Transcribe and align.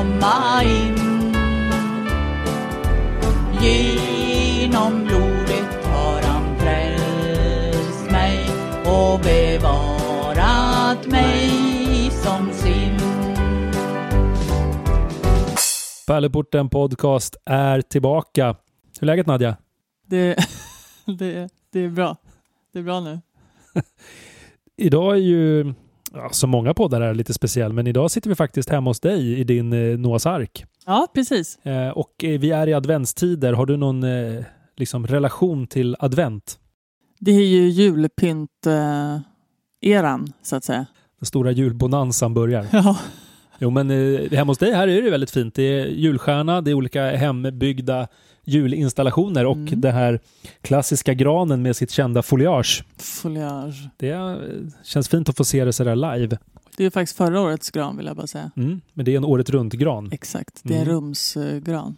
komma 0.00 0.62
in. 0.64 0.96
Genom 3.60 5.04
blodet 5.04 5.84
har 5.84 6.22
han 6.22 6.58
frälst 6.58 8.10
mig 8.10 8.38
och 8.86 9.20
bevarat 9.20 11.06
mig 11.06 11.50
som 12.10 12.52
sin. 12.52 12.98
Pärleporten 16.06 16.68
Podcast 16.68 17.36
är 17.44 17.80
tillbaka. 17.80 18.56
Hur 19.00 19.02
är 19.02 19.06
läget 19.06 19.26
Nadja? 19.26 19.56
Det, 20.06 20.36
det, 21.18 21.48
det 21.72 21.80
är 21.80 21.88
bra. 21.88 22.16
Det 22.72 22.78
är 22.78 22.82
bra 22.82 23.00
nu. 23.00 23.20
Idag 24.76 25.14
är 25.14 25.20
ju, 25.20 25.74
ja, 26.14 26.28
som 26.32 26.50
många 26.50 26.74
poddar 26.74 27.00
är 27.00 27.14
lite 27.14 27.34
speciell, 27.34 27.72
men 27.72 27.86
idag 27.86 28.10
sitter 28.10 28.28
vi 28.28 28.34
faktiskt 28.34 28.68
hemma 28.68 28.90
hos 28.90 29.00
dig 29.00 29.40
i 29.40 29.44
din 29.44 29.72
eh, 29.72 29.98
Noahs 29.98 30.26
ark. 30.26 30.64
Ja, 30.86 31.08
precis. 31.14 31.58
Eh, 31.66 31.88
och 31.88 32.24
eh, 32.24 32.40
vi 32.40 32.50
är 32.50 32.66
i 32.66 32.74
adventstider. 32.74 33.52
Har 33.52 33.66
du 33.66 33.76
någon 33.76 34.02
eh, 34.02 34.44
liksom 34.76 35.06
relation 35.06 35.66
till 35.66 35.96
advent? 35.98 36.58
Det 37.20 37.30
är 37.30 37.46
ju 37.46 37.68
julpynt-eran, 37.68 40.32
så 40.42 40.56
att 40.56 40.64
säga. 40.64 40.86
Den 41.18 41.26
stora 41.26 41.50
julbonanzan 41.50 42.34
börjar. 42.34 42.66
Ja, 42.72 42.96
Jo, 43.62 43.70
men 43.70 43.90
eh, 43.90 44.30
hemma 44.30 44.50
hos 44.50 44.58
dig 44.58 44.72
här 44.72 44.88
är 44.88 45.02
det 45.02 45.10
väldigt 45.10 45.30
fint. 45.30 45.54
Det 45.54 45.62
är 45.62 45.86
julstjärna, 45.86 46.60
det 46.60 46.70
är 46.70 46.74
olika 46.74 47.16
hembyggda 47.16 48.08
julinstallationer 48.44 49.46
och 49.46 49.56
Mm. 49.56 49.80
den 49.80 49.94
här 49.94 50.20
klassiska 50.62 51.14
granen 51.14 51.62
med 51.62 51.76
sitt 51.76 51.90
kända 51.90 52.22
foliage. 52.22 52.84
foliage. 52.98 53.88
Det 53.96 54.38
känns 54.84 55.08
fint 55.08 55.28
att 55.28 55.36
få 55.36 55.44
se 55.44 55.64
det 55.64 55.72
sådär 55.72 55.96
live. 55.96 56.38
Det 56.76 56.84
är 56.84 56.90
faktiskt 56.90 57.16
förra 57.16 57.40
årets 57.40 57.70
gran, 57.70 57.96
vill 57.96 58.06
jag 58.06 58.16
bara 58.16 58.26
säga. 58.26 58.50
Mm, 58.56 58.80
men 58.94 59.04
det 59.04 59.12
är 59.12 59.16
en 59.16 59.24
året 59.24 59.50
runt-gran. 59.50 60.08
Exakt. 60.12 60.60
Det 60.62 60.74
är 60.74 60.78
en 60.78 60.82
Mm. 60.82 60.94
rumsgran. 60.94 61.96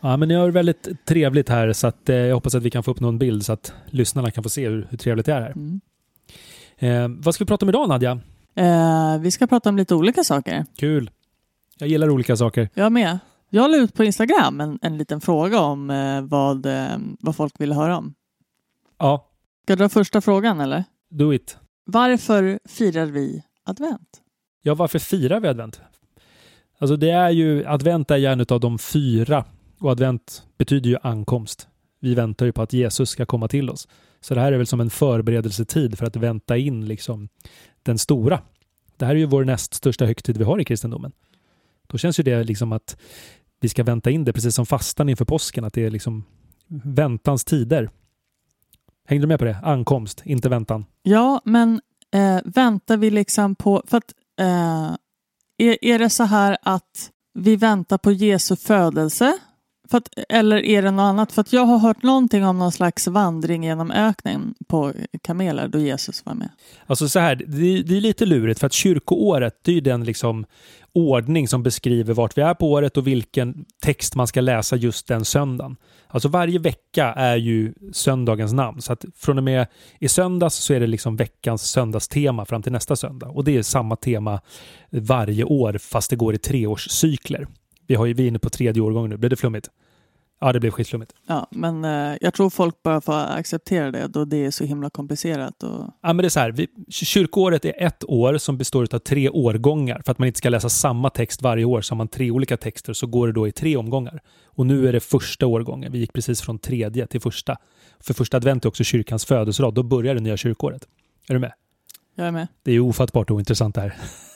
Ja, 0.00 0.16
men 0.16 0.28
ni 0.28 0.34
har 0.34 0.46
det 0.46 0.52
väldigt 0.52 0.88
trevligt 1.06 1.48
här 1.48 1.72
så 1.72 1.86
att, 1.86 2.08
eh, 2.08 2.16
jag 2.16 2.34
hoppas 2.34 2.54
att 2.54 2.62
vi 2.62 2.70
kan 2.70 2.82
få 2.82 2.90
upp 2.90 3.00
någon 3.00 3.18
bild 3.18 3.44
så 3.44 3.52
att 3.52 3.72
lyssnarna 3.86 4.30
kan 4.30 4.42
få 4.42 4.48
se 4.48 4.68
hur, 4.68 4.86
hur 4.90 4.98
trevligt 4.98 5.26
det 5.26 5.32
är 5.32 5.40
här. 5.40 5.50
Mm. 5.56 5.80
Eh, 6.78 7.08
vad 7.24 7.34
ska 7.34 7.44
vi 7.44 7.48
prata 7.48 7.64
om 7.66 7.68
idag 7.68 7.88
Nadja? 7.88 8.20
Eh, 8.56 9.18
vi 9.20 9.30
ska 9.30 9.46
prata 9.46 9.68
om 9.68 9.76
lite 9.76 9.94
olika 9.94 10.24
saker. 10.24 10.66
Kul. 10.76 11.10
Jag 11.78 11.88
gillar 11.88 12.10
olika 12.10 12.36
saker. 12.36 12.68
Jag 12.74 12.92
med. 12.92 13.18
Jag 13.54 13.70
la 13.70 13.76
ut 13.76 13.94
på 13.94 14.04
Instagram 14.04 14.60
en, 14.60 14.78
en 14.82 14.98
liten 14.98 15.20
fråga 15.20 15.60
om 15.60 15.90
eh, 15.90 16.22
vad, 16.22 16.66
eh, 16.66 16.96
vad 17.20 17.36
folk 17.36 17.60
ville 17.60 17.74
höra 17.74 17.96
om. 17.96 18.14
Ja, 18.98 19.30
Ska 19.62 19.70
jag 19.72 19.78
dra 19.78 19.88
första 19.88 20.20
frågan 20.20 20.60
eller? 20.60 20.84
do 21.10 21.34
it. 21.34 21.58
Varför 21.84 22.58
firar 22.64 23.06
vi 23.06 23.42
advent? 23.64 24.22
Ja, 24.62 24.74
varför 24.74 24.98
firar 24.98 25.40
vi 25.40 25.48
advent? 25.48 25.80
Alltså 26.78 26.96
det 26.96 27.10
är 27.10 27.30
ju, 27.30 27.66
advent 27.66 28.10
är 28.10 28.16
ju 28.16 28.26
en 28.26 28.46
av 28.48 28.60
de 28.60 28.78
fyra 28.78 29.44
och 29.78 29.90
advent 29.90 30.46
betyder 30.58 30.90
ju 30.90 30.96
ankomst. 31.02 31.68
Vi 32.00 32.14
väntar 32.14 32.46
ju 32.46 32.52
på 32.52 32.62
att 32.62 32.72
Jesus 32.72 33.10
ska 33.10 33.26
komma 33.26 33.48
till 33.48 33.70
oss. 33.70 33.88
Så 34.20 34.34
det 34.34 34.40
här 34.40 34.52
är 34.52 34.56
väl 34.56 34.66
som 34.66 34.80
en 34.80 34.90
förberedelsetid 34.90 35.98
för 35.98 36.06
att 36.06 36.16
vänta 36.16 36.56
in 36.56 36.86
liksom 36.86 37.28
den 37.82 37.98
stora. 37.98 38.40
Det 38.96 39.04
här 39.06 39.14
är 39.14 39.18
ju 39.18 39.26
vår 39.26 39.44
näst 39.44 39.74
största 39.74 40.06
högtid 40.06 40.36
vi 40.36 40.44
har 40.44 40.60
i 40.60 40.64
kristendomen. 40.64 41.12
Då 41.86 41.98
känns 41.98 42.18
ju 42.18 42.22
det 42.22 42.44
liksom 42.44 42.72
att 42.72 42.96
vi 43.64 43.68
ska 43.68 43.82
vänta 43.82 44.10
in 44.10 44.24
det, 44.24 44.32
precis 44.32 44.54
som 44.54 44.66
fastan 44.66 45.08
inför 45.08 45.24
påsken, 45.24 45.64
att 45.64 45.74
det 45.74 45.84
är 45.84 45.90
liksom 45.90 46.24
väntans 46.84 47.44
tider. 47.44 47.90
Hängde 49.08 49.22
du 49.22 49.28
med 49.28 49.38
på 49.38 49.44
det? 49.44 49.58
Ankomst, 49.62 50.22
inte 50.24 50.48
väntan. 50.48 50.84
Ja, 51.02 51.42
men 51.44 51.80
eh, 52.14 52.38
väntar 52.44 52.96
vi 52.96 53.10
liksom 53.10 53.54
på... 53.54 53.82
För 53.86 53.98
att, 53.98 54.12
eh, 54.40 54.96
är, 55.58 55.84
är 55.84 55.98
det 55.98 56.10
så 56.10 56.24
här 56.24 56.56
att 56.62 57.10
vi 57.34 57.56
väntar 57.56 57.98
på 57.98 58.12
Jesu 58.12 58.56
födelse? 58.56 59.38
För 59.88 59.98
att, 59.98 60.08
eller 60.28 60.56
är 60.56 60.82
det 60.82 60.90
något 60.90 61.02
annat? 61.02 61.32
För 61.32 61.40
att 61.40 61.52
jag 61.52 61.64
har 61.64 61.78
hört 61.78 62.02
någonting 62.02 62.44
om 62.44 62.58
någon 62.58 62.72
slags 62.72 63.06
vandring 63.06 63.64
genom 63.64 63.90
öknen 63.90 64.54
på 64.68 64.92
kameler 65.22 65.68
då 65.68 65.78
Jesus 65.78 66.26
var 66.26 66.34
med. 66.34 66.48
Alltså 66.86 67.08
så 67.08 67.18
här, 67.18 67.36
det, 67.36 67.82
det 67.82 67.96
är 67.96 68.00
lite 68.00 68.26
lurigt 68.26 68.60
för 68.60 68.66
att 68.66 68.72
kyrkoåret, 68.72 69.58
det 69.62 69.70
är 69.70 69.74
ju 69.74 69.80
den 69.80 70.04
liksom 70.04 70.46
ordning 70.94 71.48
som 71.48 71.62
beskriver 71.62 72.14
vart 72.14 72.38
vi 72.38 72.42
är 72.42 72.54
på 72.54 72.72
året 72.72 72.96
och 72.96 73.06
vilken 73.06 73.64
text 73.82 74.14
man 74.14 74.26
ska 74.26 74.40
läsa 74.40 74.76
just 74.76 75.08
den 75.08 75.24
söndagen. 75.24 75.76
Alltså 76.06 76.28
varje 76.28 76.58
vecka 76.58 77.04
är 77.12 77.36
ju 77.36 77.74
söndagens 77.92 78.52
namn. 78.52 78.82
Så 78.82 78.92
att 78.92 79.04
från 79.16 79.38
och 79.38 79.44
med 79.44 79.66
i 79.98 80.08
söndags 80.08 80.54
så 80.54 80.74
är 80.74 80.80
det 80.80 80.86
liksom 80.86 81.16
veckans 81.16 81.62
söndagstema 81.62 82.44
fram 82.44 82.62
till 82.62 82.72
nästa 82.72 82.96
söndag. 82.96 83.26
Och 83.26 83.44
det 83.44 83.56
är 83.56 83.62
samma 83.62 83.96
tema 83.96 84.40
varje 84.90 85.44
år 85.44 85.78
fast 85.78 86.10
det 86.10 86.16
går 86.16 86.34
i 86.34 86.38
treårscykler. 86.38 87.46
Vi, 87.86 87.94
har 87.94 88.06
ju, 88.06 88.14
vi 88.14 88.22
är 88.22 88.28
inne 88.28 88.38
på 88.38 88.50
tredje 88.50 88.82
årgången 88.82 89.10
nu. 89.10 89.16
Blev 89.16 89.30
det 89.30 89.36
flummigt? 89.36 89.68
Ja, 90.44 90.52
det 90.52 90.60
blev 90.60 90.70
skitflummigt. 90.70 91.12
Ja, 91.26 91.48
men 91.50 91.84
eh, 91.84 92.16
jag 92.20 92.34
tror 92.34 92.50
folk 92.50 92.82
bara 92.82 93.00
får 93.00 93.12
acceptera 93.12 93.90
det 93.90 94.06
då 94.06 94.24
det 94.24 94.44
är 94.44 94.50
så 94.50 94.64
himla 94.64 94.90
komplicerat. 94.90 95.62
Och... 95.62 95.84
Ja, 96.02 96.12
men 96.12 96.16
det 96.16 96.26
är 96.26 96.28
så 96.28 96.40
här, 96.40 96.52
vi, 96.52 96.68
kyrkoåret 96.90 97.64
är 97.64 97.82
ett 97.82 98.04
år 98.08 98.38
som 98.38 98.58
består 98.58 98.94
av 98.94 98.98
tre 98.98 99.28
årgångar. 99.28 100.02
För 100.04 100.12
att 100.12 100.18
man 100.18 100.26
inte 100.26 100.38
ska 100.38 100.48
läsa 100.48 100.68
samma 100.68 101.10
text 101.10 101.42
varje 101.42 101.64
år, 101.64 101.80
så 101.80 101.94
har 101.94 101.96
man 101.96 102.08
tre 102.08 102.30
olika 102.30 102.56
texter, 102.56 102.92
så 102.92 103.06
går 103.06 103.26
det 103.26 103.32
då 103.32 103.48
i 103.48 103.52
tre 103.52 103.76
omgångar. 103.76 104.20
Och 104.46 104.66
nu 104.66 104.88
är 104.88 104.92
det 104.92 105.00
första 105.00 105.46
årgången. 105.46 105.92
Vi 105.92 105.98
gick 105.98 106.12
precis 106.12 106.40
från 106.40 106.58
tredje 106.58 107.06
till 107.06 107.20
första. 107.20 107.56
För 108.00 108.14
första 108.14 108.36
advent 108.36 108.64
är 108.64 108.68
också 108.68 108.84
kyrkans 108.84 109.24
födelsedag. 109.24 109.74
Då 109.74 109.82
börjar 109.82 110.14
det 110.14 110.20
nya 110.20 110.36
kyrkåret. 110.36 110.82
Är 111.28 111.34
du 111.34 111.40
med? 111.40 111.52
Jag 112.14 112.26
är 112.26 112.32
med. 112.32 112.48
Det 112.62 112.72
är 112.72 112.80
ofattbart 112.80 113.30
ointressant 113.30 113.74
det 113.74 113.80
här. 113.80 113.94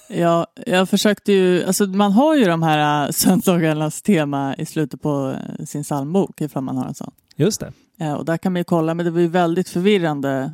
Ja, 0.08 0.46
jag 0.66 0.88
försökte 0.88 1.32
ju, 1.32 1.64
alltså 1.64 1.86
man 1.86 2.12
har 2.12 2.36
ju 2.36 2.44
de 2.44 2.62
här 2.62 3.06
äh, 3.06 3.10
söndagarnas 3.10 4.02
tema 4.02 4.54
i 4.56 4.66
slutet 4.66 5.02
på 5.02 5.36
äh, 5.58 5.64
sin 5.64 5.82
psalmbok 5.82 6.41
ifall 6.41 6.62
man 6.62 6.76
har 6.76 6.86
en 6.86 6.94
sån. 6.94 7.12
Just 7.36 7.60
det. 7.60 7.72
Eh, 8.00 8.12
och 8.12 8.24
där 8.24 8.36
kan 8.36 8.52
man 8.52 8.60
ju 8.60 8.64
kolla, 8.64 8.94
men 8.94 9.06
det 9.06 9.10
var 9.10 9.20
ju 9.20 9.28
väldigt 9.28 9.69
förvirrande 9.69 10.52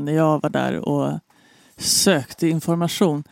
när 0.00 0.12
jag 0.12 0.42
var 0.42 0.50
där 0.50 0.88
och 0.88 1.12
sökte 1.78 2.48
information 2.48 3.24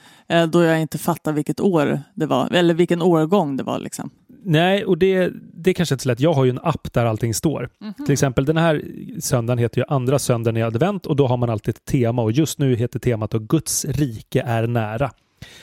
då 0.48 0.62
jag 0.62 0.80
inte 0.80 0.98
fattade 0.98 1.34
vilket 1.34 1.60
år 1.60 2.00
det 2.14 2.26
var, 2.26 2.52
eller 2.52 2.74
vilken 2.74 3.02
årgång 3.02 3.56
det 3.56 3.62
var 3.62 3.78
liksom. 3.78 4.10
Nej, 4.44 4.84
och 4.84 4.98
det, 4.98 5.32
det 5.54 5.70
är 5.70 5.74
kanske 5.74 5.94
inte 5.94 6.02
så 6.02 6.08
lätt. 6.08 6.20
Jag 6.20 6.32
har 6.32 6.44
ju 6.44 6.50
en 6.50 6.60
app 6.62 6.92
där 6.92 7.04
allting 7.04 7.34
står. 7.34 7.68
Till 8.04 8.12
exempel 8.12 8.44
den 8.44 8.56
här 8.56 8.82
söndagen 9.20 9.58
heter 9.58 9.80
ju 9.80 9.84
andra 9.88 10.18
söndagen 10.18 10.56
i 10.56 10.62
advent 10.62 11.06
och 11.06 11.16
då 11.16 11.26
har 11.26 11.36
man 11.36 11.50
alltid 11.50 11.74
ett 11.74 11.84
tema 11.84 12.22
och 12.22 12.32
just 12.32 12.58
nu 12.58 12.76
heter 12.76 12.98
temat 12.98 13.30
då 13.30 13.38
Guds 13.38 13.84
rike 13.84 14.42
är 14.42 14.66
nära. 14.66 15.10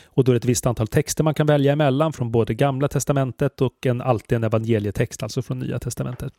Och 0.06 0.24
då 0.24 0.32
är 0.32 0.34
det 0.34 0.38
ett 0.38 0.46
visst 0.46 0.66
antal 0.66 0.88
texter 0.88 1.24
man 1.24 1.34
kan 1.34 1.48
välja 1.48 1.74
emellan 1.74 2.14
från 2.14 2.32
både 2.32 2.54
gamla 2.54 2.88
testamentet 2.88 3.62
och 3.62 3.86
en, 3.86 4.02
alltid 4.02 4.36
en 4.36 4.44
evangelietext, 4.44 5.24
alltså 5.24 5.42
från 5.42 5.60
nya 5.60 5.80
testamentet. 5.80 6.34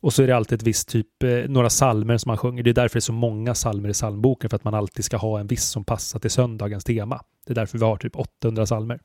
Och 0.00 0.12
så 0.12 0.22
är 0.22 0.26
det 0.26 0.36
alltid 0.36 0.56
ett 0.60 0.66
visst 0.66 0.88
typ, 0.88 1.22
eh, 1.22 1.30
några 1.48 1.70
salmer 1.70 2.18
som 2.18 2.30
man 2.30 2.36
sjunger. 2.36 2.62
Det 2.62 2.70
är 2.70 2.74
därför 2.74 2.94
det 2.94 2.98
är 2.98 3.00
så 3.00 3.12
många 3.12 3.54
salmer 3.54 3.88
i 3.88 3.92
psalmboken, 3.92 4.50
för 4.50 4.56
att 4.56 4.64
man 4.64 4.74
alltid 4.74 5.04
ska 5.04 5.16
ha 5.16 5.40
en 5.40 5.46
viss 5.46 5.64
som 5.64 5.84
passar 5.84 6.18
till 6.18 6.30
söndagens 6.30 6.84
tema. 6.84 7.20
Det 7.46 7.52
är 7.52 7.54
därför 7.54 7.78
vi 7.78 7.84
har 7.84 7.96
typ 7.96 8.16
800 8.16 8.66
salmer. 8.66 9.00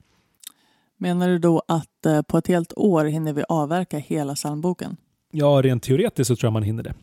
Menar 0.98 1.30
du 1.30 1.40
då 1.40 1.64
att 1.68 2.06
eh, 2.06 2.22
på 2.22 2.38
ett 2.38 2.48
helt 2.48 2.74
år 2.76 3.06
hinner 3.06 3.34
vi 3.34 3.44
avverka 3.50 3.98
hela 3.98 4.36
psalmboken? 4.36 4.98
Ja, 5.32 5.62
rent 5.64 5.84
teoretiskt 5.84 6.28
så 6.28 6.36
tror 6.36 6.48
jag 6.48 6.54
man 6.54 6.64
hinner 6.64 6.84
det. 6.84 6.94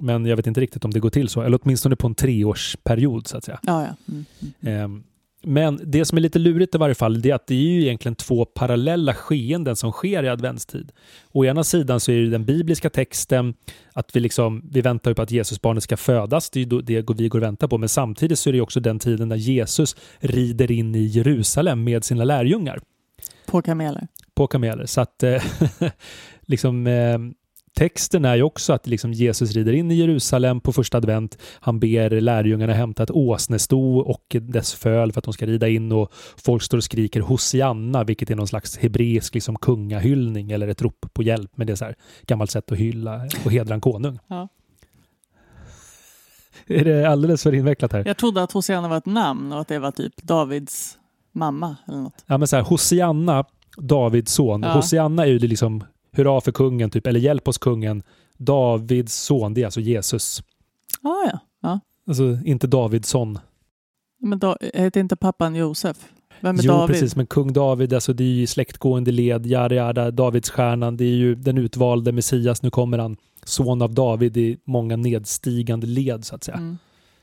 Men 0.00 0.26
jag 0.26 0.36
vet 0.36 0.46
inte 0.46 0.60
riktigt 0.60 0.84
om 0.84 0.90
det 0.90 1.00
går 1.00 1.10
till 1.10 1.28
så, 1.28 1.42
eller 1.42 1.58
åtminstone 1.62 1.96
på 1.96 2.06
en 2.06 2.14
treårsperiod 2.14 3.26
så 3.26 3.36
att 3.36 3.44
säga. 3.44 3.60
Ja, 3.62 3.82
ja. 3.82 4.12
Mm, 4.12 4.24
mm. 4.60 5.04
Men 5.46 5.80
det 5.84 6.04
som 6.04 6.18
är 6.18 6.22
lite 6.22 6.38
lurigt 6.38 6.74
i 6.74 6.78
varje 6.78 6.94
fall, 6.94 7.22
det 7.22 7.30
är 7.30 7.34
att 7.34 7.46
det 7.46 7.54
är 7.54 7.58
ju 7.58 7.82
egentligen 7.82 8.14
två 8.14 8.44
parallella 8.44 9.14
skeenden 9.14 9.76
som 9.76 9.92
sker 9.92 10.22
i 10.22 10.28
adventstid. 10.28 10.92
Å 11.32 11.44
ena 11.44 11.64
sidan 11.64 12.00
så 12.00 12.12
är 12.12 12.16
det 12.20 12.30
den 12.30 12.44
bibliska 12.44 12.90
texten, 12.90 13.54
att 13.92 14.16
vi, 14.16 14.20
liksom, 14.20 14.62
vi 14.70 14.80
väntar 14.80 15.14
på 15.14 15.22
att 15.22 15.30
Jesusbarnet 15.30 15.82
ska 15.82 15.96
födas, 15.96 16.50
det 16.50 16.60
är 16.60 16.64
ju 16.64 16.82
det 16.82 17.10
vi 17.10 17.28
går 17.28 17.38
och 17.38 17.42
väntar 17.42 17.68
på, 17.68 17.78
men 17.78 17.88
samtidigt 17.88 18.38
så 18.38 18.48
är 18.50 18.52
det 18.52 18.60
också 18.60 18.80
den 18.80 18.98
tiden 18.98 19.28
när 19.28 19.36
Jesus 19.36 19.96
rider 20.18 20.70
in 20.70 20.94
i 20.94 21.04
Jerusalem 21.04 21.84
med 21.84 22.04
sina 22.04 22.24
lärjungar 22.24 22.80
På 23.46 23.62
kameler. 23.62 24.08
på 24.34 24.46
kameler. 24.46 24.86
Så 24.86 25.00
att 25.00 25.22
eh, 25.22 25.42
liksom, 26.46 26.86
eh, 26.86 27.18
texten 27.74 28.24
är 28.24 28.36
ju 28.36 28.42
också 28.42 28.72
att 28.72 28.86
liksom 28.86 29.12
Jesus 29.12 29.52
rider 29.52 29.72
in 29.72 29.90
i 29.90 29.94
Jerusalem 29.94 30.60
på 30.60 30.72
första 30.72 30.98
advent. 30.98 31.38
Han 31.60 31.80
ber 31.80 32.20
lärjungarna 32.20 32.72
hämta 32.72 33.02
ett 33.02 33.10
åsnesto 33.10 33.98
och 33.98 34.36
dess 34.40 34.74
föl 34.74 35.12
för 35.12 35.18
att 35.18 35.24
de 35.24 35.32
ska 35.34 35.46
rida 35.46 35.68
in 35.68 35.92
och 35.92 36.12
folk 36.44 36.62
står 36.62 36.78
och 36.78 36.84
skriker 36.84 37.20
Hosianna, 37.20 38.04
vilket 38.04 38.30
är 38.30 38.36
någon 38.36 38.46
slags 38.46 38.78
hebreisk 38.78 39.34
liksom, 39.34 39.56
kungahyllning 39.56 40.50
eller 40.50 40.68
ett 40.68 40.82
rop 40.82 41.06
på 41.12 41.22
hjälp. 41.22 41.50
Men 41.54 41.66
det 41.66 41.72
är 41.72 41.76
så 41.76 41.84
här 41.84 41.94
gammalt 42.26 42.50
sätt 42.50 42.72
att 42.72 42.78
hylla 42.78 43.20
och 43.44 43.52
hedra 43.52 43.74
en 43.74 43.80
konung. 43.80 44.18
Ja. 44.26 44.48
Är 46.66 46.84
det 46.84 47.08
alldeles 47.10 47.42
för 47.42 47.54
invecklat 47.54 47.92
här? 47.92 48.02
Jag 48.06 48.16
trodde 48.16 48.42
att 48.42 48.52
Hosianna 48.52 48.88
var 48.88 48.96
ett 48.96 49.06
namn 49.06 49.52
och 49.52 49.60
att 49.60 49.68
det 49.68 49.78
var 49.78 49.90
typ 49.90 50.22
Davids 50.22 50.98
mamma 51.32 51.76
eller 51.88 51.98
något. 51.98 52.24
Ja, 52.26 52.38
men 52.38 52.48
så 52.48 52.56
här, 52.56 52.62
Hosianna, 52.62 53.44
Davids 53.76 54.32
son. 54.32 54.62
Ja. 54.62 54.72
Hosianna 54.72 55.22
är 55.22 55.26
ju 55.26 55.38
det 55.38 55.46
liksom 55.46 55.84
hurra 56.14 56.40
för 56.40 56.52
kungen, 56.52 56.90
typ, 56.90 57.06
eller 57.06 57.20
hjälp 57.20 57.48
oss 57.48 57.58
kungen. 57.58 58.02
Davids 58.36 59.14
son, 59.14 59.54
det 59.54 59.60
är 59.60 59.64
alltså 59.64 59.80
Jesus. 59.80 60.42
Ah, 61.02 61.30
ja, 61.32 61.38
ja. 61.62 61.80
Alltså 62.06 62.38
inte 62.44 62.66
Davidsson. 62.66 63.38
Men 64.20 64.38
då, 64.38 64.56
heter 64.74 65.00
inte 65.00 65.16
pappan 65.16 65.54
Josef? 65.54 65.96
Vem 66.40 66.58
är 66.58 66.62
jo, 66.62 66.72
David? 66.72 66.94
precis. 66.94 67.16
Men 67.16 67.26
kung 67.26 67.52
David, 67.52 67.92
alltså 67.92 68.12
det 68.12 68.24
är 68.24 68.28
ju 68.28 68.46
släktgående 68.46 69.12
led, 69.12 69.46
jada, 69.46 69.74
jada, 69.74 70.10
Davidsstjärnan, 70.10 70.96
det 70.96 71.04
är 71.04 71.14
ju 71.14 71.34
den 71.34 71.58
utvalde 71.58 72.12
Messias, 72.12 72.62
nu 72.62 72.70
kommer 72.70 72.98
han. 72.98 73.16
Son 73.44 73.82
av 73.82 73.94
David 73.94 74.36
i 74.36 74.58
många 74.64 74.96
nedstigande 74.96 75.86
led, 75.86 76.24
så 76.24 76.34
att 76.34 76.44
säga. 76.44 76.56
Mm. 76.56 76.78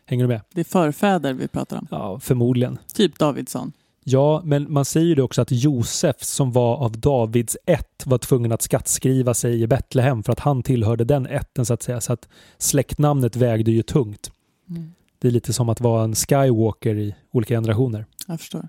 Hänger 0.06 0.24
du 0.24 0.28
med? 0.28 0.42
Det 0.54 0.60
är 0.60 0.66
förfäder 0.66 1.34
vi 1.34 1.48
pratar 1.48 1.78
om. 1.78 1.88
Ja, 1.92 2.20
förmodligen. 2.20 2.78
Typ 2.94 3.20
Davidsson. 3.20 3.72
Ja, 4.04 4.42
men 4.46 4.74
man 4.74 4.86
säger 4.86 5.16
ju 5.16 5.22
också 5.22 5.42
att 5.42 5.52
Josef 5.52 6.24
som 6.24 6.52
var 6.52 6.78
av 6.78 6.92
Davids 7.00 7.58
ett 7.66 8.04
var 8.06 8.18
tvungen 8.18 8.52
att 8.52 8.62
skattskriva 8.62 9.34
sig 9.34 9.62
i 9.62 9.68
Betlehem 9.68 10.24
för 10.24 10.32
att 10.32 10.40
han 10.40 10.64
tillhörde 10.64 11.04
den 11.04 11.26
ätten 11.26 11.66
så 11.66 11.74
att 11.74 11.84
säga. 11.84 12.02
Så 12.02 12.14
att 12.14 12.30
släktnamnet 12.58 13.36
vägde 13.36 13.72
ju 13.72 13.84
tungt. 13.84 14.32
Mm. 14.70 14.94
Det 15.20 15.28
är 15.28 15.32
lite 15.32 15.54
som 15.54 15.70
att 15.70 15.82
vara 15.82 16.04
en 16.04 16.16
Skywalker 16.16 16.96
i 16.96 17.16
olika 17.32 17.54
generationer. 17.54 18.06
Jag 18.28 18.40
förstår. 18.40 18.68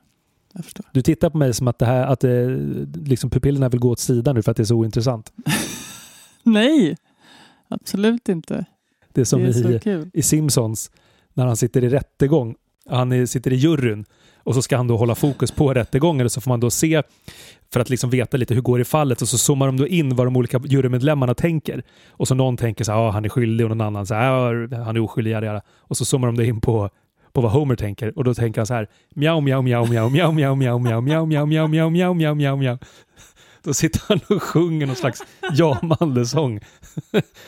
Jag 0.52 0.64
förstår. 0.64 0.86
Du 0.92 1.02
tittar 1.02 1.30
på 1.30 1.38
mig 1.38 1.54
som 1.54 1.68
att, 1.68 1.78
det 1.78 1.86
här, 1.86 2.06
att 2.06 2.20
det, 2.20 2.48
liksom 3.04 3.30
pupillerna 3.30 3.68
vill 3.68 3.80
gå 3.80 3.90
åt 3.90 3.98
sidan 3.98 4.34
nu 4.34 4.42
för 4.42 4.50
att 4.50 4.56
det 4.56 4.62
är 4.62 4.64
så 4.64 4.76
ointressant. 4.76 5.32
Nej, 6.42 6.96
absolut 7.68 8.28
inte. 8.28 8.64
Det 9.12 9.20
är 9.20 9.24
som 9.24 9.42
det 9.42 9.86
är 9.86 9.88
i, 9.88 10.10
i 10.12 10.22
Simpsons 10.22 10.90
när 11.32 11.46
han 11.46 11.56
sitter 11.56 11.84
i 11.84 11.88
rättegång. 11.88 12.54
Han 12.86 13.12
är, 13.12 13.26
sitter 13.26 13.52
i 13.52 13.56
juryn 13.56 14.04
och 14.44 14.54
så 14.54 14.62
ska 14.62 14.76
han 14.76 14.86
då 14.86 14.96
hålla 14.96 15.14
fokus 15.14 15.50
på 15.50 15.74
rättegången 15.74 16.26
och 16.26 16.32
så 16.32 16.40
får 16.40 16.50
man 16.50 16.60
då 16.60 16.70
se 16.70 17.02
för 17.72 17.80
att 17.80 17.90
liksom 17.90 18.10
veta 18.10 18.36
lite 18.36 18.54
hur 18.54 18.60
går 18.60 18.78
det 18.78 18.82
i 18.82 18.84
fallet 18.84 19.22
och 19.22 19.28
så 19.28 19.38
zoomar 19.38 19.66
de 19.66 19.76
då 19.76 19.86
in 19.86 20.16
vad 20.16 20.26
de 20.26 20.36
olika 20.36 20.60
jurymedlemmarna 20.64 21.34
tänker. 21.34 21.82
Och 22.10 22.28
så 22.28 22.34
någon 22.34 22.56
tänker 22.56 22.84
så 22.84 22.92
här, 22.92 22.98
ah, 22.98 23.10
han 23.10 23.24
är 23.24 23.28
skyldig 23.28 23.66
och 23.66 23.70
någon 23.70 23.86
annan 23.86 24.06
så 24.06 24.14
här, 24.14 24.30
ah, 24.30 24.84
han 24.84 24.96
är 24.96 25.00
oskyldig, 25.00 25.30
jada, 25.30 25.46
jada. 25.46 25.62
Och 25.78 25.96
så 25.96 26.04
zoomar 26.04 26.28
de 26.28 26.36
då 26.36 26.42
in 26.42 26.60
på, 26.60 26.90
på 27.32 27.40
vad 27.40 27.52
Homer 27.52 27.76
tänker 27.76 28.18
och 28.18 28.24
då 28.24 28.34
tänker 28.34 28.60
han 28.60 28.66
så 28.66 28.74
här, 28.74 28.88
mjau, 29.14 29.40
mjau, 29.40 29.62
mjau, 29.62 29.86
mjau, 29.86 30.10
mjau, 30.10 30.32
mjau, 30.32 30.56
mjau, 30.56 30.78
mjau, 30.80 31.02
mjau, 31.02 31.26
mjau, 31.26 31.46
mjau, 31.46 31.68
mjau, 31.68 31.90
mjau, 31.90 32.14
mjau, 32.14 32.34
mjau, 32.34 32.56
mjau. 32.56 32.78
Då 33.64 33.74
sitter 33.74 34.00
han 34.08 34.20
och 34.36 34.42
sjunger 34.42 34.86
någon 34.86 34.96
slags 34.96 35.22
ja 35.52 35.78
Malle-sång. 35.82 36.60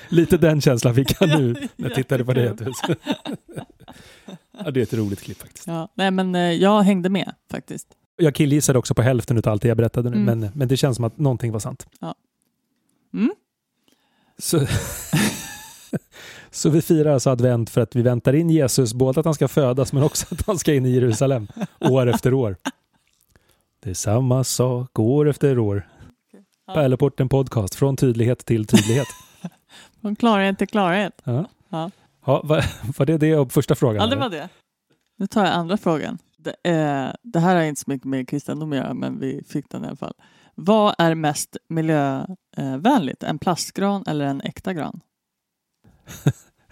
Lite 0.09 0.37
den 0.37 0.61
känslan 0.61 0.95
fick 0.95 1.21
jag 1.21 1.29
nu 1.29 1.53
när 1.77 1.89
jag 1.89 1.95
tittade 1.95 2.25
på 2.25 2.33
det. 2.33 2.57
Ja, 4.65 4.71
det 4.71 4.81
är 4.81 4.83
ett 4.83 4.95
roligt 4.95 5.21
klipp 5.21 5.39
faktiskt. 5.41 5.67
Ja, 5.67 5.89
nej, 5.95 6.11
men 6.11 6.35
eh, 6.35 6.41
jag 6.53 6.83
hängde 6.83 7.09
med 7.09 7.35
faktiskt. 7.51 7.89
Jag 8.17 8.35
killgissade 8.35 8.79
också 8.79 8.95
på 8.95 9.03
hälften 9.03 9.39
av 9.39 9.49
allt 9.49 9.63
det 9.63 9.69
jag 9.69 9.77
berättade 9.77 10.11
nu, 10.11 10.17
Mm. 10.17 10.39
men, 10.41 10.51
men 10.55 10.69
det 10.69 10.77
känns 10.77 10.97
som 10.97 11.05
att 11.05 11.19
någonting 11.19 11.53
var 11.53 11.61
sant. 11.61 11.87
Mm. 13.15 13.35
Så, 14.39 14.67
så 16.51 16.71
vi 16.71 16.83
firar 16.83 17.13
alltså 17.15 17.31
advent 17.31 17.71
för 17.71 17.81
att 17.81 17.97
vi 17.97 18.03
väntar 18.03 18.33
in 18.33 18.51
Jesus, 18.51 18.95
både 18.95 19.21
att 19.21 19.25
han 19.27 19.35
ska 19.35 19.49
födas 19.49 19.93
men 19.93 20.03
också 20.03 20.27
att 20.31 20.47
han 20.47 20.59
ska 20.59 20.75
in 20.75 20.87
i 20.87 20.91
Jerusalem 20.91 21.49
år 21.81 22.07
efter 22.07 22.35
år. 22.35 22.57
Det 23.83 23.91
är 23.91 23.95
samma 23.95 24.45
sak 24.45 24.99
år 24.99 25.29
efter 25.29 25.59
år. 25.59 25.89
Ja. 26.67 26.75
Pärleporten 26.75 27.29
podcast, 27.29 27.75
från 27.75 27.97
tydlighet 27.97 28.45
till 28.47 28.67
tydlighet. 28.67 29.07
Från 30.01 30.17
klarhet 30.17 30.59
till 30.59 30.69
klarhet. 30.69 31.21
Ja. 31.25 31.45
Ja. 31.69 31.91
Ja, 32.25 32.41
var, 32.45 32.65
var 32.99 33.07
det 33.07 33.19
det 33.19 33.53
första 33.53 33.75
frågan? 33.75 34.03
Ja, 34.03 34.07
det 34.07 34.17
var 34.17 34.31
det. 34.31 34.49
Nu 35.17 35.27
tar 35.27 35.45
jag 35.45 35.55
andra 35.55 35.77
frågan. 35.77 36.19
Det, 36.37 36.51
eh, 36.51 37.13
det 37.23 37.41
här 37.41 37.57
har 37.57 37.63
inte 37.63 37.81
så 37.81 37.91
mycket 37.91 38.05
med 38.05 38.29
kristendom 38.29 38.73
att 38.73 38.79
göra, 38.79 38.95
men 38.95 39.21
vi 39.21 39.43
fick 39.49 39.71
den 39.71 39.85
i 39.85 39.87
alla 39.87 39.97
fall. 39.97 40.15
Vad 40.55 40.95
är 40.99 41.15
mest 41.15 41.57
miljövänligt? 41.69 43.23
En 43.23 43.39
plastgran 43.39 44.05
eller 44.07 44.25
en 44.25 44.41
äkta 44.41 44.73
gran? 44.73 45.01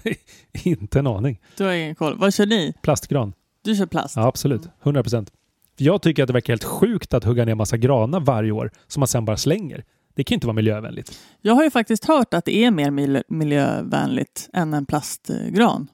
Inte 0.64 0.98
en 0.98 1.06
aning. 1.06 1.40
Du 1.56 1.64
har 1.64 1.72
ingen 1.72 1.94
koll. 1.94 2.18
Vad 2.18 2.34
kör 2.34 2.46
ni? 2.46 2.74
Plastgran. 2.82 3.32
Du 3.64 3.76
kör 3.76 3.86
plast? 3.86 4.16
Ja, 4.16 4.26
absolut. 4.26 4.68
100 4.82 5.02
procent. 5.02 5.32
Jag 5.76 6.02
tycker 6.02 6.22
att 6.22 6.26
det 6.26 6.32
verkar 6.32 6.52
helt 6.52 6.64
sjukt 6.64 7.14
att 7.14 7.24
hugga 7.24 7.44
ner 7.44 7.54
massa 7.54 7.76
granar 7.76 8.20
varje 8.20 8.52
år 8.52 8.70
som 8.86 9.00
man 9.00 9.06
sen 9.08 9.24
bara 9.24 9.36
slänger. 9.36 9.84
Det 10.14 10.24
kan 10.24 10.34
inte 10.34 10.46
vara 10.46 10.54
miljövänligt. 10.54 11.18
Jag 11.40 11.54
har 11.54 11.64
ju 11.64 11.70
faktiskt 11.70 12.04
hört 12.04 12.34
att 12.34 12.44
det 12.44 12.64
är 12.64 12.70
mer 12.70 12.90
mil- 12.90 13.22
miljövänligt 13.28 14.50
än 14.52 14.74
en 14.74 14.86
plastgran. 14.86 15.88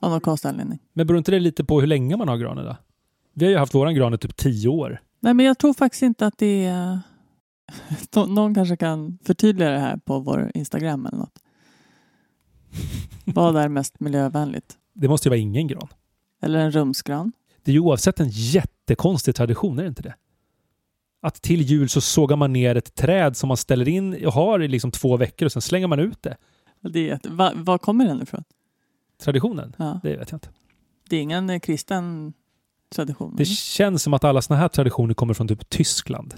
Av 0.00 0.10
någon 0.10 0.20
konstig 0.20 0.48
anledning. 0.48 0.78
Men 0.92 1.06
beror 1.06 1.18
inte 1.18 1.30
det 1.30 1.40
lite 1.40 1.64
på 1.64 1.80
hur 1.80 1.86
länge 1.86 2.16
man 2.16 2.28
har 2.28 2.36
granen 2.36 2.64
då? 2.64 2.76
Vi 3.34 3.44
har 3.44 3.52
ju 3.52 3.58
haft 3.58 3.74
våran 3.74 3.94
gran 3.94 4.14
i 4.14 4.18
typ 4.18 4.36
tio 4.36 4.68
år. 4.68 5.00
Nej, 5.20 5.34
men 5.34 5.46
jag 5.46 5.58
tror 5.58 5.74
faktiskt 5.74 6.02
inte 6.02 6.26
att 6.26 6.38
det 6.38 6.64
är... 6.64 6.98
Nå- 8.14 8.26
Någon 8.26 8.54
kanske 8.54 8.76
kan 8.76 9.18
förtydliga 9.24 9.70
det 9.70 9.78
här 9.78 9.96
på 9.96 10.18
vår 10.20 10.50
Instagram 10.54 11.06
eller 11.06 11.18
något. 11.18 11.38
Vad 13.24 13.56
är 13.56 13.68
mest 13.68 14.00
miljövänligt? 14.00 14.76
Det 14.94 15.08
måste 15.08 15.28
ju 15.28 15.30
vara 15.30 15.38
ingen 15.40 15.66
gran. 15.66 15.88
Eller 16.42 16.58
en 16.58 16.70
rumsgran? 16.72 17.32
Det 17.62 17.70
är 17.70 17.72
ju 17.72 17.80
oavsett 17.80 18.20
en 18.20 18.28
jättekonstig 18.30 19.34
tradition, 19.34 19.78
är 19.78 19.82
det 19.82 19.88
inte 19.88 20.02
det? 20.02 20.14
Att 21.20 21.42
till 21.42 21.62
jul 21.62 21.88
så 21.88 22.00
sågar 22.00 22.36
man 22.36 22.52
ner 22.52 22.74
ett 22.74 22.94
träd 22.94 23.36
som 23.36 23.48
man 23.48 23.56
ställer 23.56 23.88
in 23.88 24.26
och 24.26 24.32
har 24.32 24.62
i 24.62 24.68
liksom 24.68 24.90
två 24.90 25.16
veckor 25.16 25.46
och 25.46 25.52
sen 25.52 25.62
slänger 25.62 25.86
man 25.86 25.98
ut 26.00 26.22
det. 26.22 26.36
Det 26.80 27.10
är, 27.10 27.20
va, 27.28 27.52
var 27.54 27.78
kommer 27.78 28.04
den 28.06 28.22
ifrån? 28.22 28.44
Traditionen? 29.22 29.74
Ja. 29.78 30.00
Det 30.02 30.16
vet 30.16 30.30
jag 30.30 30.36
inte. 30.36 30.48
Det 31.08 31.16
är 31.16 31.20
ingen 31.20 31.50
eh, 31.50 31.58
kristen 31.60 32.32
tradition? 32.94 33.36
Det 33.36 33.42
eller? 33.42 33.54
känns 33.54 34.02
som 34.02 34.14
att 34.14 34.24
alla 34.24 34.42
såna 34.42 34.58
här 34.60 34.68
traditioner 34.68 35.14
kommer 35.14 35.34
från 35.34 35.48
typ 35.48 35.68
Tyskland. 35.68 36.34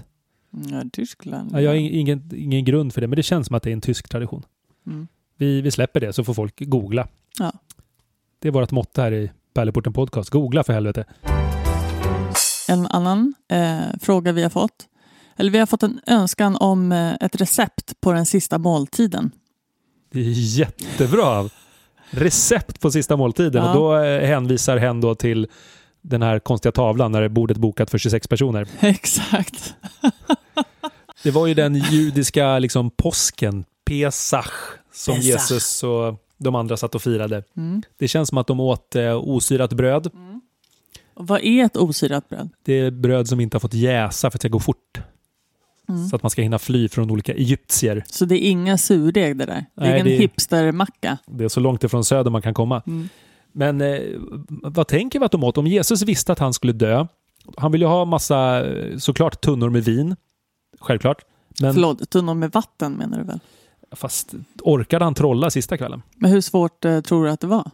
Ja, 0.71 0.83
Tyskland. 0.93 1.51
Ja, 1.53 1.61
jag 1.61 1.71
har 1.71 1.75
ing- 1.75 1.89
ingen, 1.91 2.31
ingen 2.35 2.65
grund 2.65 2.93
för 2.93 3.01
det, 3.01 3.07
men 3.07 3.15
det 3.15 3.23
känns 3.23 3.47
som 3.47 3.55
att 3.55 3.63
det 3.63 3.69
är 3.69 3.73
en 3.73 3.81
tysk 3.81 4.09
tradition. 4.09 4.43
Mm. 4.87 5.07
Vi, 5.37 5.61
vi 5.61 5.71
släpper 5.71 5.99
det 5.99 6.13
så 6.13 6.23
får 6.23 6.33
folk 6.33 6.59
googla. 6.59 7.07
Ja. 7.39 7.51
Det 8.39 8.47
är 8.47 8.51
vårt 8.51 8.71
motto 8.71 9.01
här 9.01 9.11
i 9.11 9.31
Pärleporten 9.53 9.93
Podcast. 9.93 10.29
Googla 10.29 10.63
för 10.63 10.73
helvete. 10.73 11.05
En 12.71 12.87
annan 12.87 13.33
eh, 13.47 13.79
fråga 14.01 14.31
vi 14.31 14.43
har 14.43 14.49
fått. 14.49 14.87
Eller 15.37 15.51
vi 15.51 15.59
har 15.59 15.65
fått 15.65 15.83
en 15.83 15.99
önskan 16.07 16.55
om 16.55 16.91
eh, 16.91 17.13
ett 17.21 17.41
recept 17.41 18.01
på 18.01 18.11
den 18.11 18.25
sista 18.25 18.57
måltiden. 18.57 19.31
Det 20.11 20.19
är 20.19 20.59
jättebra. 20.59 21.49
Recept 22.09 22.79
på 22.79 22.91
sista 22.91 23.17
måltiden. 23.17 23.63
Ja. 23.63 23.69
Och 23.69 23.75
då 23.75 23.97
eh, 23.97 24.27
hänvisar 24.27 24.77
hen 24.77 25.01
då 25.01 25.15
till 25.15 25.47
den 26.01 26.21
här 26.21 26.39
konstiga 26.39 26.71
tavlan 26.71 27.11
när 27.11 27.27
bordet 27.27 27.57
är 27.57 27.61
bokat 27.61 27.91
för 27.91 27.97
26 27.97 28.27
personer. 28.27 28.67
Exakt. 28.79 29.73
Det 31.23 31.31
var 31.31 31.47
ju 31.47 31.53
den 31.53 31.75
judiska 31.75 32.59
liksom, 32.59 32.91
påsken, 32.91 33.65
Pesach, 33.85 34.51
som 34.93 35.15
Pesach. 35.15 35.25
Jesus 35.25 35.83
och 35.83 36.15
de 36.37 36.55
andra 36.55 36.77
satt 36.77 36.95
och 36.95 37.01
firade. 37.01 37.43
Mm. 37.57 37.81
Det 37.97 38.07
känns 38.07 38.29
som 38.29 38.37
att 38.37 38.47
de 38.47 38.59
åt 38.59 38.95
eh, 38.95 39.15
osyrat 39.15 39.73
bröd. 39.73 40.07
Och 40.07 40.13
vad 41.25 41.41
är 41.43 41.65
ett 41.65 41.77
osyrat 41.77 42.29
bröd? 42.29 42.49
Det 42.63 42.73
är 42.73 42.91
bröd 42.91 43.27
som 43.27 43.39
inte 43.39 43.55
har 43.55 43.59
fått 43.59 43.73
jäsa 43.73 44.31
för 44.31 44.37
att 44.37 44.41
det 44.41 44.47
ska 44.47 44.47
gå 44.49 44.59
fort. 44.59 44.99
Mm. 45.89 46.07
Så 46.07 46.15
att 46.15 46.23
man 46.23 46.29
ska 46.29 46.41
hinna 46.41 46.59
fly 46.59 46.89
från 46.89 47.11
olika 47.11 47.33
egyptier. 47.33 48.03
Så 48.07 48.25
det 48.25 48.35
är 48.45 48.49
ingen 48.49 48.77
surdeg 48.77 49.37
det 49.37 49.45
där? 49.45 49.65
Det 49.75 49.81
är 49.81 49.85
Nej, 49.89 49.93
ingen 49.93 50.05
det- 50.05 50.11
hipstermacka? 50.17 51.17
Det 51.27 51.43
är 51.43 51.49
så 51.49 51.59
långt 51.59 51.83
ifrån 51.83 52.03
söder 52.05 52.31
man 52.31 52.41
kan 52.41 52.53
komma. 52.53 52.81
Mm. 52.87 53.09
Men 53.51 53.81
eh, 53.81 53.99
vad 54.49 54.87
tänker 54.87 55.19
vi 55.19 55.25
att 55.25 55.31
de 55.31 55.43
åt? 55.43 55.57
Om 55.57 55.67
Jesus 55.67 56.01
visste 56.01 56.31
att 56.31 56.39
han 56.39 56.53
skulle 56.53 56.73
dö, 56.73 57.05
han 57.57 57.71
ville 57.71 57.85
ju 57.85 57.89
ha 57.89 58.05
massa, 58.05 58.65
eh, 58.69 58.97
såklart 58.97 59.41
tunnor 59.41 59.69
med 59.69 59.83
vin, 59.83 60.15
självklart. 60.79 61.17
Men 61.61 61.73
Förlåt, 61.73 62.09
tunnor 62.09 62.33
med 62.33 62.51
vatten 62.51 62.93
menar 62.93 63.17
du 63.17 63.23
väl? 63.23 63.39
fast 63.95 64.33
orkade 64.63 65.05
han 65.05 65.13
trolla 65.13 65.49
sista 65.49 65.77
kvällen? 65.77 66.01
Men 66.15 66.31
hur 66.31 66.41
svårt 66.41 66.85
eh, 66.85 67.01
tror 67.01 67.25
du 67.25 67.31
att 67.31 67.39
det 67.39 67.47
var? 67.47 67.71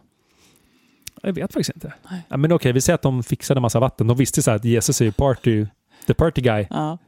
Jag 1.22 1.32
vet 1.32 1.52
faktiskt 1.52 1.74
inte. 1.74 1.92
Nej. 2.10 2.22
Ja, 2.28 2.36
men 2.36 2.52
okej, 2.52 2.72
vi 2.72 2.80
säger 2.80 2.94
att 2.94 3.02
de 3.02 3.22
fixade 3.22 3.60
massa 3.60 3.80
vatten. 3.80 4.06
De 4.06 4.16
visste 4.16 4.42
så 4.42 4.50
att 4.50 4.64
Jesus 4.64 5.00
är 5.00 5.04
ju 5.04 5.12
party, 5.12 5.66
the 6.06 6.14
party 6.14 6.40
guy. 6.40 6.66
Ja. 6.70 6.98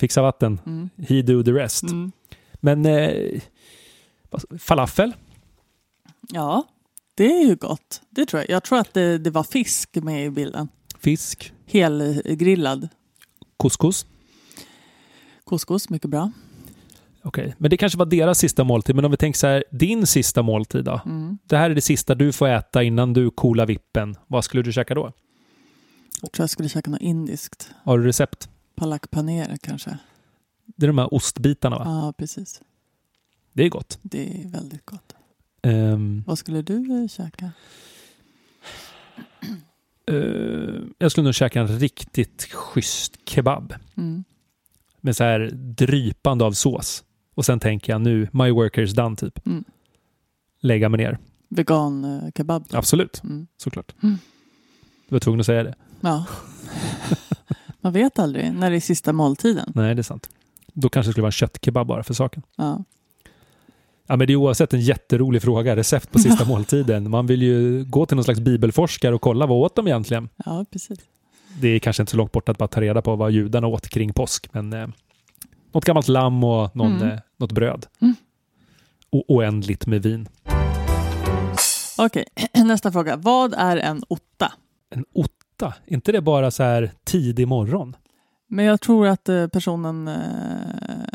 Fixa 0.00 0.22
vatten. 0.22 0.60
Mm. 0.66 0.90
He 1.08 1.22
do 1.22 1.42
the 1.42 1.52
rest. 1.52 1.82
Mm. 1.82 2.12
Men 2.60 2.86
eh, 2.86 3.40
falafel? 4.58 5.12
ja, 6.30 6.64
det 7.14 7.24
är 7.24 7.46
ju 7.46 7.56
gott. 7.56 8.00
Det 8.10 8.26
tror 8.26 8.42
jag. 8.42 8.50
Jag 8.50 8.64
tror 8.64 8.78
att 8.78 8.94
det, 8.94 9.18
det 9.18 9.30
var 9.30 9.44
fisk 9.44 9.94
med 9.94 10.26
i 10.26 10.30
bilden. 10.30 10.68
Fisk? 10.98 11.52
Helgrillad. 11.66 12.88
Couscous? 13.56 14.06
Couscous, 15.46 15.90
mycket 15.90 16.10
bra. 16.10 16.32
Okej, 17.26 17.54
men 17.58 17.70
det 17.70 17.76
kanske 17.76 17.98
var 17.98 18.06
deras 18.06 18.38
sista 18.38 18.64
måltid. 18.64 18.94
Men 18.96 19.04
om 19.04 19.10
vi 19.10 19.16
tänker 19.16 19.38
så 19.38 19.46
här, 19.46 19.64
din 19.70 20.06
sista 20.06 20.42
måltid 20.42 20.84
då? 20.84 21.00
Mm. 21.06 21.38
Det 21.44 21.56
här 21.56 21.70
är 21.70 21.74
det 21.74 21.80
sista 21.80 22.14
du 22.14 22.32
får 22.32 22.48
äta 22.48 22.82
innan 22.82 23.12
du 23.12 23.30
coolar 23.30 23.66
vippen. 23.66 24.16
Vad 24.26 24.44
skulle 24.44 24.62
du 24.62 24.72
käka 24.72 24.94
då? 24.94 25.12
Jag 26.22 26.32
tror 26.32 26.42
jag 26.42 26.50
skulle 26.50 26.68
käka 26.68 26.90
något 26.90 27.00
indiskt. 27.00 27.70
Har 27.84 27.98
du 27.98 28.04
recept? 28.04 28.48
Palak 28.76 29.10
paneer 29.10 29.56
kanske. 29.62 29.98
Det 30.76 30.86
är 30.86 30.88
de 30.88 30.98
här 30.98 31.14
ostbitarna 31.14 31.78
va? 31.78 31.84
Ja, 31.84 32.12
precis. 32.18 32.60
Det 33.52 33.64
är 33.64 33.68
gott. 33.68 33.98
Det 34.02 34.42
är 34.44 34.48
väldigt 34.48 34.86
gott. 34.86 35.14
Ehm, 35.62 36.24
Vad 36.26 36.38
skulle 36.38 36.62
du 36.62 37.02
eh, 37.02 37.08
käka? 37.08 37.52
eh, 40.06 40.16
jag 40.98 41.10
skulle 41.10 41.24
nog 41.24 41.34
käka 41.34 41.60
en 41.60 41.78
riktigt 41.78 42.42
schysst 42.52 43.28
kebab. 43.28 43.74
Mm. 43.96 44.24
Med 45.00 45.16
så 45.16 45.24
här 45.24 45.50
drypande 45.54 46.44
av 46.44 46.52
sås. 46.52 47.04
Och 47.34 47.44
sen 47.44 47.60
tänker 47.60 47.92
jag 47.92 48.00
nu, 48.00 48.28
my 48.32 48.50
work 48.50 48.78
is 48.78 48.92
done 48.92 49.16
typ. 49.16 49.46
Mm. 49.46 49.64
Lägga 50.60 50.88
mig 50.88 50.98
ner. 50.98 51.18
Vegan 51.48 52.04
eh, 52.04 52.30
kebab. 52.36 52.64
då? 52.68 52.78
Absolut, 52.78 53.20
Mm. 53.24 53.46
såklart. 53.56 53.94
Mm. 54.02 54.18
Du 55.08 55.14
var 55.14 55.20
tvungen 55.20 55.40
att 55.40 55.46
säga 55.46 55.62
det. 55.62 55.74
Ja. 56.00 56.24
Man 57.80 57.92
vet 57.92 58.18
aldrig 58.18 58.52
när 58.54 58.70
det 58.70 58.76
är 58.76 58.80
sista 58.80 59.12
måltiden. 59.12 59.72
Nej, 59.74 59.94
det 59.94 60.00
är 60.00 60.02
sant. 60.02 60.28
Då 60.72 60.88
kanske 60.88 61.08
det 61.08 61.12
skulle 61.12 61.22
vara 61.22 61.28
en 61.28 61.32
köttkebab 61.32 61.86
bara 61.86 62.02
för 62.02 62.14
saken. 62.14 62.42
Ja. 62.56 62.84
Ja, 64.06 64.16
men 64.16 64.26
det 64.26 64.32
är 64.32 64.36
oavsett 64.36 64.74
en 64.74 64.80
jätterolig 64.80 65.42
fråga. 65.42 65.76
Recept 65.76 66.12
på 66.12 66.18
sista 66.18 66.44
måltiden. 66.48 67.10
Man 67.10 67.26
vill 67.26 67.42
ju 67.42 67.84
gå 67.84 68.06
till 68.06 68.16
någon 68.16 68.24
slags 68.24 68.40
bibelforskare 68.40 69.14
och 69.14 69.20
kolla 69.20 69.46
vad 69.46 69.58
åt 69.58 69.76
de 69.76 69.86
egentligen. 69.86 70.28
ja, 70.44 70.64
precis. 70.70 70.98
Det 71.60 71.68
är 71.68 71.78
kanske 71.78 72.02
inte 72.02 72.10
så 72.10 72.16
långt 72.16 72.32
bort 72.32 72.48
att 72.48 72.58
bara 72.58 72.68
ta 72.68 72.80
reda 72.80 73.02
på 73.02 73.16
vad 73.16 73.30
judarna 73.32 73.66
åt 73.66 73.88
kring 73.88 74.12
påsk. 74.12 74.48
Men 74.52 74.72
eh, 74.72 74.88
något 75.74 75.84
gammalt 75.84 76.08
lamm 76.08 76.44
och 76.44 76.76
någon, 76.76 76.92
Mm. 76.96 77.08
eh, 77.08 77.18
något 77.36 77.52
bröd. 77.52 77.86
Mm. 78.00 78.14
Och 79.10 79.24
oändligt 79.28 79.86
med 79.86 80.02
vin. 80.02 80.28
Okej, 81.98 82.24
nästa 82.64 82.92
fråga. 82.92 83.16
Vad 83.16 83.54
är 83.54 83.76
en 83.76 84.02
otta? 84.08 84.52
En 84.90 85.04
otta, 85.14 85.74
inte 85.86 86.12
det 86.12 86.20
bara 86.20 86.50
så 86.50 86.62
här 86.62 86.92
tidig 87.04 87.48
morgon? 87.48 87.96
Men 88.46 88.64
jag 88.64 88.80
tror 88.80 89.06
att 89.06 89.28
eh, 89.28 89.46
personen 89.46 90.08
eh, 90.08 90.14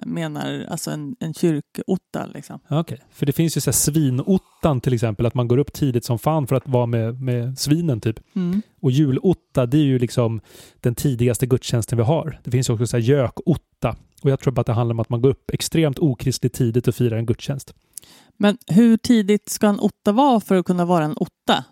menar 0.05 0.65
alltså 0.69 0.91
en, 0.91 1.15
en 1.19 1.33
kyrkotta. 1.33 2.25
Liksom. 2.25 2.59
Okej, 2.69 3.01
för 3.11 3.25
det 3.25 3.31
finns 3.31 3.57
ju 3.57 3.61
så 3.61 3.67
här 3.69 3.73
svinottan 3.73 4.81
till 4.81 4.93
exempel, 4.93 5.25
att 5.25 5.33
man 5.33 5.47
går 5.47 5.57
upp 5.57 5.73
tidigt 5.73 6.05
som 6.05 6.19
fan 6.19 6.47
för 6.47 6.55
att 6.55 6.67
vara 6.67 6.85
med, 6.85 7.21
med 7.21 7.59
svinen 7.59 8.01
typ. 8.01 8.19
Mm. 8.35 8.61
Och 8.81 8.91
julotta, 8.91 9.65
det 9.65 9.77
är 9.77 9.83
ju 9.83 9.99
liksom 9.99 10.41
den 10.79 10.95
tidigaste 10.95 11.45
gudstjänsten 11.45 11.97
vi 11.97 12.03
har. 12.03 12.39
Det 12.43 12.51
finns 12.51 12.69
också 12.69 12.87
så 12.87 12.97
här 12.97 13.03
gökotta. 13.03 13.95
Och 14.23 14.29
jag 14.29 14.39
tror 14.39 14.53
bara 14.53 14.61
att 14.61 14.67
det 14.67 14.73
handlar 14.73 14.93
om 14.93 14.99
att 14.99 15.09
man 15.09 15.21
går 15.21 15.29
upp 15.29 15.51
extremt 15.51 15.99
okristligt 15.99 16.55
tidigt 16.55 16.87
och 16.87 16.95
firar 16.95 17.17
en 17.17 17.25
gudstjänst. 17.25 17.73
Men 18.37 18.57
hur 18.67 18.97
tidigt 18.97 19.49
ska 19.49 19.67
en 19.67 19.79
otta 19.79 20.11
vara 20.11 20.39
för 20.39 20.55
att 20.55 20.65
kunna 20.65 20.85
vara 20.85 21.03
en 21.03 21.13
otta? 21.17 21.65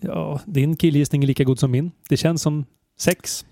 Ja, 0.00 0.40
din 0.46 0.76
killgissning 0.76 1.22
är 1.22 1.26
lika 1.26 1.44
god 1.44 1.58
som 1.58 1.70
min. 1.70 1.90
Det 2.08 2.16
känns 2.16 2.42
som 2.42 2.64
sex. 2.98 3.44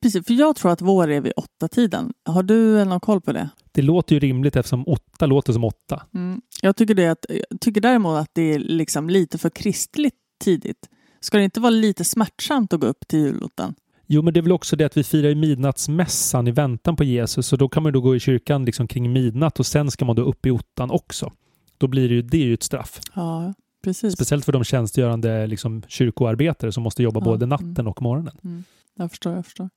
Precis, 0.00 0.26
för 0.26 0.34
jag 0.34 0.56
tror 0.56 0.72
att 0.72 0.82
vår 0.82 1.10
är 1.10 1.20
vid 1.20 1.32
åtta 1.36 1.68
tiden. 1.68 2.12
Har 2.24 2.42
du 2.42 2.84
någon 2.84 3.00
koll 3.00 3.20
på 3.20 3.32
det? 3.32 3.48
Det 3.72 3.82
låter 3.82 4.14
ju 4.14 4.20
rimligt 4.20 4.56
eftersom 4.56 4.84
åtta 4.86 5.26
låter 5.26 5.52
som 5.52 5.64
åtta. 5.64 6.02
Mm. 6.14 6.40
Jag 6.62 6.76
tycker, 6.76 6.94
det 6.94 7.06
att, 7.06 7.26
tycker 7.60 7.80
däremot 7.80 8.18
att 8.18 8.30
det 8.32 8.54
är 8.54 8.58
liksom 8.58 9.10
lite 9.10 9.38
för 9.38 9.50
kristligt 9.50 10.14
tidigt. 10.44 10.88
Ska 11.20 11.38
det 11.38 11.44
inte 11.44 11.60
vara 11.60 11.70
lite 11.70 12.04
smärtsamt 12.04 12.72
att 12.72 12.80
gå 12.80 12.86
upp 12.86 13.08
till 13.08 13.18
julottan? 13.18 13.74
Jo, 14.06 14.22
men 14.22 14.34
det 14.34 14.40
är 14.40 14.42
väl 14.42 14.52
också 14.52 14.76
det 14.76 14.84
att 14.84 14.96
vi 14.96 15.04
firar 15.04 15.28
ju 15.28 15.34
midnattsmässan 15.34 16.48
i 16.48 16.50
väntan 16.50 16.96
på 16.96 17.04
Jesus, 17.04 17.46
så 17.46 17.56
då 17.56 17.68
kan 17.68 17.82
man 17.82 17.92
då 17.92 18.00
gå 18.00 18.16
i 18.16 18.20
kyrkan 18.20 18.64
liksom 18.64 18.88
kring 18.88 19.12
midnatt 19.12 19.60
och 19.60 19.66
sen 19.66 19.90
ska 19.90 20.04
man 20.04 20.16
då 20.16 20.22
upp 20.22 20.46
i 20.46 20.50
ottan 20.50 20.90
också. 20.90 21.32
Då 21.78 21.86
blir 21.86 22.08
det 22.08 22.14
ju, 22.14 22.22
det 22.22 22.38
ju 22.38 22.54
ett 22.54 22.62
straff. 22.62 23.00
Ja, 23.14 23.54
precis. 23.84 24.12
Speciellt 24.14 24.44
för 24.44 24.52
de 24.52 24.64
tjänstgörande 24.64 25.46
liksom, 25.46 25.82
kyrkoarbetare 25.88 26.72
som 26.72 26.82
måste 26.82 27.02
jobba 27.02 27.20
Ja, 27.20 27.24
både 27.24 27.44
mm. 27.44 27.48
natten 27.48 27.86
och 27.86 28.02
morgonen. 28.02 28.64
Jag 28.94 29.10
förstår, 29.10 29.32
jag 29.32 29.44
förstår. 29.44 29.70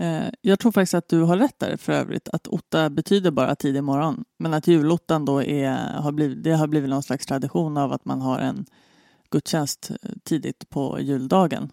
Eh, 0.00 0.22
jag 0.40 0.58
tror 0.58 0.72
faktiskt 0.72 0.94
att 0.94 1.08
du 1.08 1.20
har 1.20 1.36
rätt 1.36 1.58
där 1.58 1.76
för 1.76 1.92
övrigt, 1.92 2.28
att 2.28 2.46
otta 2.46 2.90
betyder 2.90 3.30
bara 3.30 3.54
tidig 3.54 3.84
morgon. 3.84 4.24
Men 4.38 4.54
att 4.54 4.66
julottan 4.66 5.24
då 5.24 5.42
är, 5.42 5.76
har 5.92 6.12
blivit, 6.12 6.44
det 6.44 6.52
har 6.52 6.66
blivit 6.66 6.90
någon 6.90 7.02
slags 7.02 7.26
tradition 7.26 7.76
av 7.76 7.92
att 7.92 8.04
man 8.04 8.20
har 8.20 8.38
en 8.38 8.66
gudstjänst 9.30 9.90
eh, 9.90 10.10
tidigt 10.24 10.70
på 10.70 11.00
juldagen. 11.00 11.72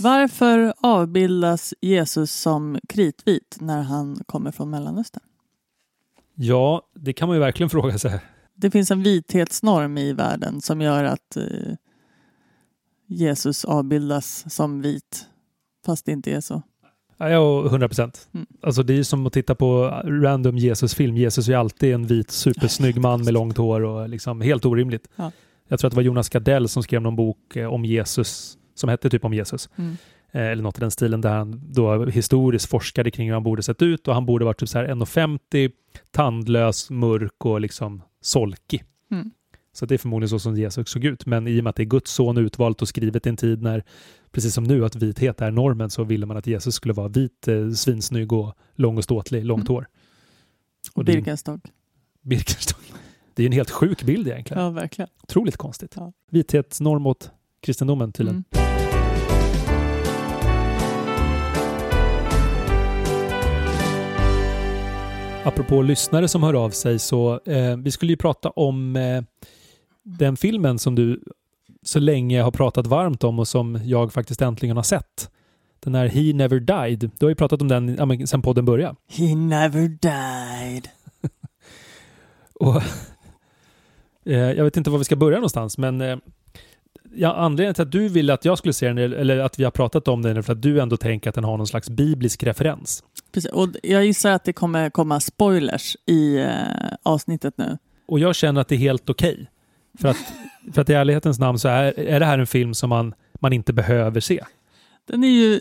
Varför 0.00 0.74
avbildas 0.80 1.74
Jesus 1.80 2.32
som 2.32 2.78
kritvit 2.88 3.56
när 3.60 3.82
han 3.82 4.20
kommer 4.26 4.50
från 4.50 4.70
Mellanöstern? 4.70 5.22
Ja, 6.34 6.82
det 6.94 7.12
kan 7.12 7.28
man 7.28 7.36
ju 7.36 7.40
verkligen 7.40 7.70
fråga 7.70 7.98
sig. 7.98 8.20
Det 8.54 8.70
finns 8.70 8.90
en 8.90 9.02
vithetsnorm 9.02 9.98
i 9.98 10.12
världen 10.12 10.60
som 10.60 10.80
gör 10.80 11.04
att 11.04 11.36
eh, 11.36 11.74
Jesus 13.06 13.64
avbildas 13.64 14.54
som 14.54 14.82
vit, 14.82 15.26
fast 15.86 16.06
det 16.06 16.12
inte 16.12 16.32
är 16.32 16.40
så. 16.40 16.62
Ja, 17.18 17.30
Ja, 17.30 17.66
100 17.66 17.88
procent. 17.88 18.28
Mm. 18.34 18.46
Alltså 18.62 18.82
det 18.82 18.98
är 18.98 19.02
som 19.02 19.26
att 19.26 19.32
titta 19.32 19.54
på 19.54 19.84
random 20.04 20.58
Jesus-film. 20.58 21.16
Jesus 21.16 21.48
är 21.48 21.56
alltid 21.56 21.94
en 21.94 22.06
vit 22.06 22.30
supersnygg 22.30 23.00
man 23.00 23.24
med 23.24 23.34
långt 23.34 23.56
hår 23.56 23.80
och 23.80 24.08
liksom 24.08 24.40
helt 24.40 24.66
orimligt. 24.66 25.08
Ja. 25.16 25.32
Jag 25.68 25.80
tror 25.80 25.88
att 25.88 25.92
det 25.92 25.96
var 25.96 26.02
Jonas 26.02 26.28
Gardell 26.28 26.68
som 26.68 26.82
skrev 26.82 27.02
någon 27.02 27.16
bok 27.16 27.56
eh, 27.56 27.72
om 27.72 27.84
Jesus, 27.84 28.58
som 28.80 28.88
hette 28.90 29.10
typ 29.10 29.24
om 29.24 29.34
Jesus. 29.34 29.68
Mm. 29.76 29.96
Eh, 30.32 30.42
eller 30.42 30.62
något 30.62 30.78
i 30.78 30.80
den 30.80 30.90
stilen 30.90 31.20
där 31.20 31.30
han 31.32 31.60
då 31.72 32.04
historiskt 32.04 32.66
forskade 32.70 33.10
kring 33.10 33.26
hur 33.26 33.34
han 33.34 33.42
borde 33.42 33.62
sett 33.62 33.82
ut 33.82 34.08
och 34.08 34.14
han 34.14 34.26
borde 34.26 34.44
varit 34.44 34.58
typ 34.58 34.68
så 34.68 34.78
här 34.78 34.86
1,50, 34.88 35.70
tandlös, 36.10 36.90
mörk 36.90 37.44
och 37.44 37.60
liksom 37.60 38.02
solkig. 38.20 38.84
Mm. 39.10 39.30
Så 39.72 39.86
det 39.86 39.94
är 39.94 39.98
förmodligen 39.98 40.28
så 40.28 40.38
som 40.38 40.56
Jesus 40.56 40.88
såg 40.88 41.04
ut. 41.04 41.26
Men 41.26 41.48
i 41.48 41.60
och 41.60 41.64
med 41.64 41.70
att 41.70 41.76
det 41.76 41.82
är 41.82 41.84
Guds 41.84 42.12
son 42.12 42.38
utvalt 42.38 42.82
och 42.82 42.88
skrivet 42.88 43.26
i 43.26 43.28
en 43.28 43.36
tid 43.36 43.62
när, 43.62 43.84
precis 44.32 44.54
som 44.54 44.64
nu, 44.64 44.84
att 44.84 44.96
vithet 44.96 45.40
är 45.40 45.50
normen 45.50 45.90
så 45.90 46.04
ville 46.04 46.26
man 46.26 46.36
att 46.36 46.46
Jesus 46.46 46.74
skulle 46.74 46.94
vara 46.94 47.08
vit, 47.08 47.48
eh, 47.48 47.70
svinsnygg 47.70 48.32
och 48.32 48.54
lång 48.74 48.96
och 48.98 49.04
ståtlig, 49.04 49.44
långt 49.44 49.68
Mm. 49.68 49.74
hår. 49.74 49.86
Och 50.94 51.04
Birkenstock. 51.04 51.60
Birkenstock. 52.22 52.82
Det 53.34 53.42
är 53.42 53.46
en 53.46 53.52
helt 53.52 53.70
sjuk 53.70 54.02
bild 54.02 54.28
egentligen. 54.28 54.62
Ja, 54.62 54.70
verkligen. 54.70 55.08
Otroligt 55.22 55.56
konstigt. 55.56 55.92
Ja. 55.96 56.12
Vithetsnorm 56.30 57.06
åt 57.06 57.30
kristendomen 57.60 58.12
tydligen. 58.12 58.44
Mm. 58.52 58.69
Apropå 65.44 65.82
lyssnare 65.82 66.28
som 66.28 66.42
hör 66.42 66.54
av 66.54 66.70
sig 66.70 66.98
så 66.98 67.40
eh, 67.46 67.76
vi 67.76 67.90
skulle 67.90 68.12
ju 68.12 68.16
prata 68.16 68.50
om 68.50 68.96
eh, 68.96 69.22
den 70.02 70.36
filmen 70.36 70.78
som 70.78 70.94
du 70.94 71.22
så 71.82 71.98
länge 71.98 72.42
har 72.42 72.50
pratat 72.50 72.86
varmt 72.86 73.24
om 73.24 73.38
och 73.38 73.48
som 73.48 73.80
jag 73.84 74.12
faktiskt 74.12 74.42
äntligen 74.42 74.76
har 74.76 74.82
sett. 74.82 75.30
Den 75.80 75.94
här 75.94 76.08
He 76.08 76.32
Never 76.32 76.60
Died. 76.60 77.10
Du 77.18 77.26
har 77.26 77.28
ju 77.30 77.34
pratat 77.34 77.62
om 77.62 77.68
den 77.68 77.96
ja, 78.20 78.26
sen 78.26 78.42
podden 78.42 78.64
började. 78.64 78.96
He 79.08 79.34
never 79.34 79.88
died. 79.88 80.88
Och, 82.54 82.82
eh, 84.26 84.38
jag 84.38 84.64
vet 84.64 84.76
inte 84.76 84.90
var 84.90 84.98
vi 84.98 85.04
ska 85.04 85.16
börja 85.16 85.36
någonstans 85.36 85.78
men 85.78 86.00
eh, 86.00 86.16
ja, 87.14 87.34
anledningen 87.34 87.74
till 87.74 87.82
att 87.82 87.92
du 87.92 88.08
ville 88.08 88.34
att 88.34 88.44
jag 88.44 88.58
skulle 88.58 88.72
se 88.72 88.88
den 88.88 88.98
eller 88.98 89.38
att 89.38 89.58
vi 89.58 89.64
har 89.64 89.70
pratat 89.70 90.08
om 90.08 90.22
den 90.22 90.36
är 90.36 90.42
för 90.42 90.52
att 90.52 90.62
du 90.62 90.80
ändå 90.80 90.96
tänker 90.96 91.28
att 91.28 91.34
den 91.34 91.44
har 91.44 91.56
någon 91.56 91.66
slags 91.66 91.90
biblisk 91.90 92.42
referens. 92.42 93.04
Precis. 93.32 93.50
Och 93.50 93.68
jag 93.82 94.06
gissar 94.06 94.32
att 94.32 94.44
det 94.44 94.52
kommer 94.52 94.90
komma 94.90 95.20
spoilers 95.20 95.96
i 96.06 96.38
eh, 96.38 96.48
avsnittet 97.02 97.58
nu. 97.58 97.78
Och 98.06 98.18
jag 98.18 98.34
känner 98.34 98.60
att 98.60 98.68
det 98.68 98.74
är 98.74 98.78
helt 98.78 99.10
okej. 99.10 99.50
För, 99.98 100.08
att, 100.08 100.16
för 100.72 100.82
att 100.82 100.90
i 100.90 100.92
ärlighetens 100.92 101.38
namn 101.38 101.58
så 101.58 101.68
är, 101.68 102.00
är 102.00 102.20
det 102.20 102.26
här 102.26 102.38
en 102.38 102.46
film 102.46 102.74
som 102.74 102.88
man, 102.88 103.14
man 103.40 103.52
inte 103.52 103.72
behöver 103.72 104.20
se. 104.20 104.44
Den 105.08 105.24
är 105.24 105.28
ju, 105.28 105.60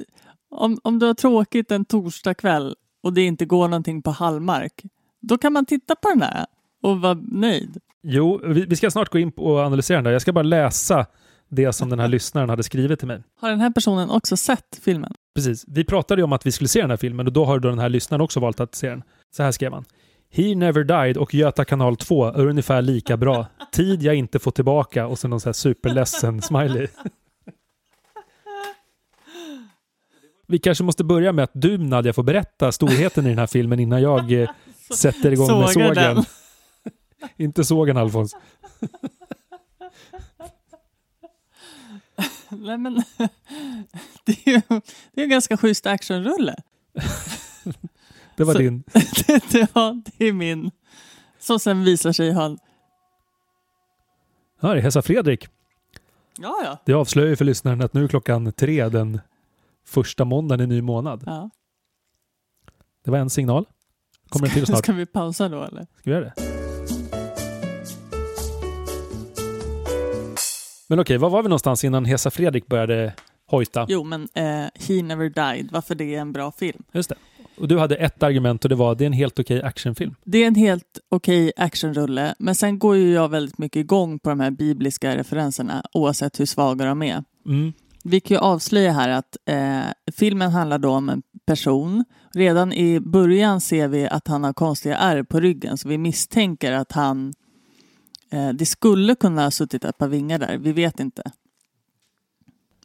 om, 0.51 0.79
om 0.84 1.00
du 1.00 1.06
har 1.06 1.13
tråkigt 1.13 1.72
en 1.72 1.86
torsdag 1.86 2.34
kväll 2.34 2.75
och 3.03 3.13
det 3.13 3.22
inte 3.22 3.46
går 3.46 3.68
någonting 3.68 4.01
på 4.01 4.12
Hallmark, 4.12 4.84
då 5.22 5.38
kan 5.38 5.53
man 5.53 5.65
titta 5.65 5.96
på 5.96 6.10
den 6.10 6.22
här 6.22 6.46
och 6.82 7.01
vara 7.01 7.20
nöjd. 7.22 7.77
Jo, 8.01 8.41
vi, 8.44 8.65
vi 8.65 8.75
ska 8.75 8.91
snart 8.91 9.10
gå 9.10 9.20
in 9.20 9.32
och 9.36 9.60
analysera 9.60 9.98
den 9.98 10.03
där. 10.03 10.12
Jag 10.12 10.22
ska 10.22 10.34
bara 10.34 10.44
läsa 10.44 11.06
det 11.50 11.74
som 11.74 11.89
den 11.89 12.00
här 12.00 12.08
lyssnaren 12.08 12.50
hade 12.50 12.63
skrivit 12.63 13.00
till 13.00 13.08
mig. 13.08 13.24
Har 13.39 13.50
den 13.50 13.60
här 13.60 13.70
personen 13.70 14.10
också 14.10 14.38
sett 14.38 14.79
filmen? 14.82 15.13
Precis. 15.36 15.65
Vi 15.68 15.84
pratade 15.84 16.22
ju 16.22 16.24
om 16.24 16.34
att 16.34 16.46
vi 16.46 16.51
skulle 16.51 16.68
se 16.68 16.82
den 16.82 16.89
här 16.89 16.98
filmen 16.98 17.27
och 17.27 17.34
då 17.34 17.46
har 17.46 17.60
då 17.60 17.70
den 17.70 17.79
här 17.79 17.89
lyssnaren 17.89 18.22
också 18.22 18.39
valt 18.39 18.60
att 18.60 18.75
se 18.75 18.89
den. 18.89 19.03
Så 19.36 19.44
här 19.44 19.51
skrev 19.51 19.74
han. 19.74 19.86
He 20.32 20.56
Never 20.56 20.84
Died 20.84 21.18
och 21.18 21.34
Göta 21.34 21.65
kanal 21.65 21.98
2 21.98 22.25
är 22.25 22.48
ungefär 22.48 22.82
lika 22.82 23.18
bra. 23.18 23.46
Tid 23.72 24.03
jag 24.03 24.15
inte 24.15 24.39
får 24.39 24.51
tillbaka 24.51 25.08
och 25.08 25.20
så 25.20 25.27
någon 25.27 25.39
så 25.39 25.50
här 25.50 25.53
superledsen 25.53 26.41
smiley. 26.41 26.88
Vi 30.48 30.60
kanske 30.60 30.84
måste 30.84 31.03
börja 31.03 31.32
med 31.32 31.44
att 31.44 31.51
du 31.53 31.77
Nadja 31.77 32.13
får 32.13 32.24
berätta 32.24 32.72
storheten 32.72 33.25
i 33.25 33.29
den 33.29 33.39
här 33.39 33.48
filmen 33.48 33.79
innan 33.79 34.01
jag 34.01 34.32
eh, 34.32 34.50
sätter 34.96 35.32
igång 35.32 35.60
med 35.60 35.70
sågen. 35.70 36.24
inte 37.38 37.63
sågen 37.63 37.98
Alfons. 37.98 38.36
Nej, 42.49 42.77
men, 42.77 42.95
det 44.23 44.47
är 44.47 44.51
ju 44.51 44.61
det 45.13 45.21
är 45.21 45.23
en 45.23 45.29
ganska 45.29 45.57
schysst 45.57 45.85
actionrulle. 45.85 46.55
Det 48.35 48.43
var 48.43 48.53
Så- 48.53 48.59
din. 48.59 48.83
det, 49.27 49.51
det, 49.51 49.67
ja, 49.75 50.01
det 50.17 50.25
är 50.27 50.33
min. 50.33 50.71
Som 51.39 51.59
sen 51.59 51.83
visar 51.83 52.11
sig 52.11 52.31
ha... 52.33 52.57
Ja, 54.59 54.73
det 54.73 54.79
är 54.79 54.81
Hesa 54.81 55.01
Fredrik. 55.01 55.47
Ja, 56.38 56.61
ja. 56.63 56.77
Det 56.85 56.93
avslöjar 56.93 57.29
ju 57.29 57.35
för 57.35 57.45
lyssnaren 57.45 57.81
att 57.81 57.93
nu 57.93 58.03
är 58.03 58.07
klockan 58.07 58.51
tre 58.51 58.89
den 58.89 59.21
första 59.85 60.25
måndagen 60.25 60.61
i 60.61 60.67
ny 60.75 60.81
månad. 60.81 61.23
ja. 61.25 61.49
Det 63.03 63.11
var 63.11 63.17
en 63.17 63.29
signal. 63.29 63.65
Kommer 64.29 64.47
en 64.47 64.53
till 64.53 64.65
snart. 64.65 64.79
Ska 64.79 64.93
vi 64.93 65.05
pausa 65.05 65.49
då 65.49 65.63
eller? 65.63 65.81
Ska 65.83 66.01
vi 66.03 66.11
göra 66.11 66.25
det? 66.25 66.33
Men 70.89 71.00
okej, 71.00 71.17
var 71.17 71.29
var 71.29 71.43
vi 71.43 71.50
någonstans 71.50 71.84
innan 71.84 72.05
Hesa 72.05 72.31
Fredrik 72.31 72.67
började 72.67 73.13
hojta? 73.48 73.86
Jo, 73.89 74.03
men 74.03 74.27
eh, 74.34 74.43
He 74.88 75.03
Never 75.03 75.29
Died, 75.29 75.69
varför 75.72 75.96
det 75.96 76.15
är 76.15 76.22
en 76.22 76.31
bra 76.31 76.51
film. 76.51 76.84
Just 76.91 77.10
det. 77.10 77.15
Och 77.58 77.67
du 77.67 77.79
hade 77.79 77.96
ett 77.96 78.24
argument 78.24 78.65
och 78.65 78.69
det 78.69 78.75
var 78.75 78.96
det 78.96 79.03
är 79.03 79.05
en 79.05 79.13
helt 79.13 79.39
okej 79.39 79.62
actionfilm. 79.63 80.15
Det 80.25 80.43
är 80.43 80.48
en 80.48 80.55
helt 80.55 81.00
okej 81.10 81.51
actionrulle, 81.58 82.36
men 82.39 82.55
sen 82.55 82.79
går 82.79 82.96
ju 82.96 83.13
jag 83.13 83.29
väldigt 83.29 83.58
mycket 83.58 83.79
igång 83.79 84.19
på 84.19 84.29
de 84.29 84.39
här 84.39 84.51
bibliska 84.51 85.17
referenserna, 85.17 85.84
oavsett 85.93 86.39
hur 86.39 86.46
svaga 86.46 86.86
de 86.86 87.01
är. 87.03 87.24
Mm. 87.46 87.74
Vi 88.03 88.19
kan 88.19 88.36
ju 88.36 88.41
avslöja 88.41 88.91
här 88.91 89.10
att 89.10 89.38
eh, 89.46 90.13
filmen 90.17 90.51
handlar 90.51 90.77
då 90.79 90.89
om 90.89 91.10
en 91.10 91.22
person. 91.46 92.05
Redan 92.34 92.74
i 92.74 93.00
början 93.00 93.62
ser 93.62 93.88
vi 93.88 94.08
att 94.08 94.27
han 94.27 94.43
har 94.43 94.53
konstiga 94.53 94.98
ärr 94.98 95.24
på 95.24 95.39
ryggen 95.39 95.77
så 95.77 95.89
vi 95.89 95.98
misstänker 95.98 96.72
att 96.72 96.91
han 96.91 97.34
det 98.53 98.65
skulle 98.65 99.15
kunna 99.15 99.43
ha 99.43 99.51
suttit 99.51 99.86
ett 99.86 99.98
par 99.98 100.07
vingar 100.07 100.39
där, 100.39 100.57
vi 100.57 100.71
vet 100.71 101.00
inte. 101.00 101.24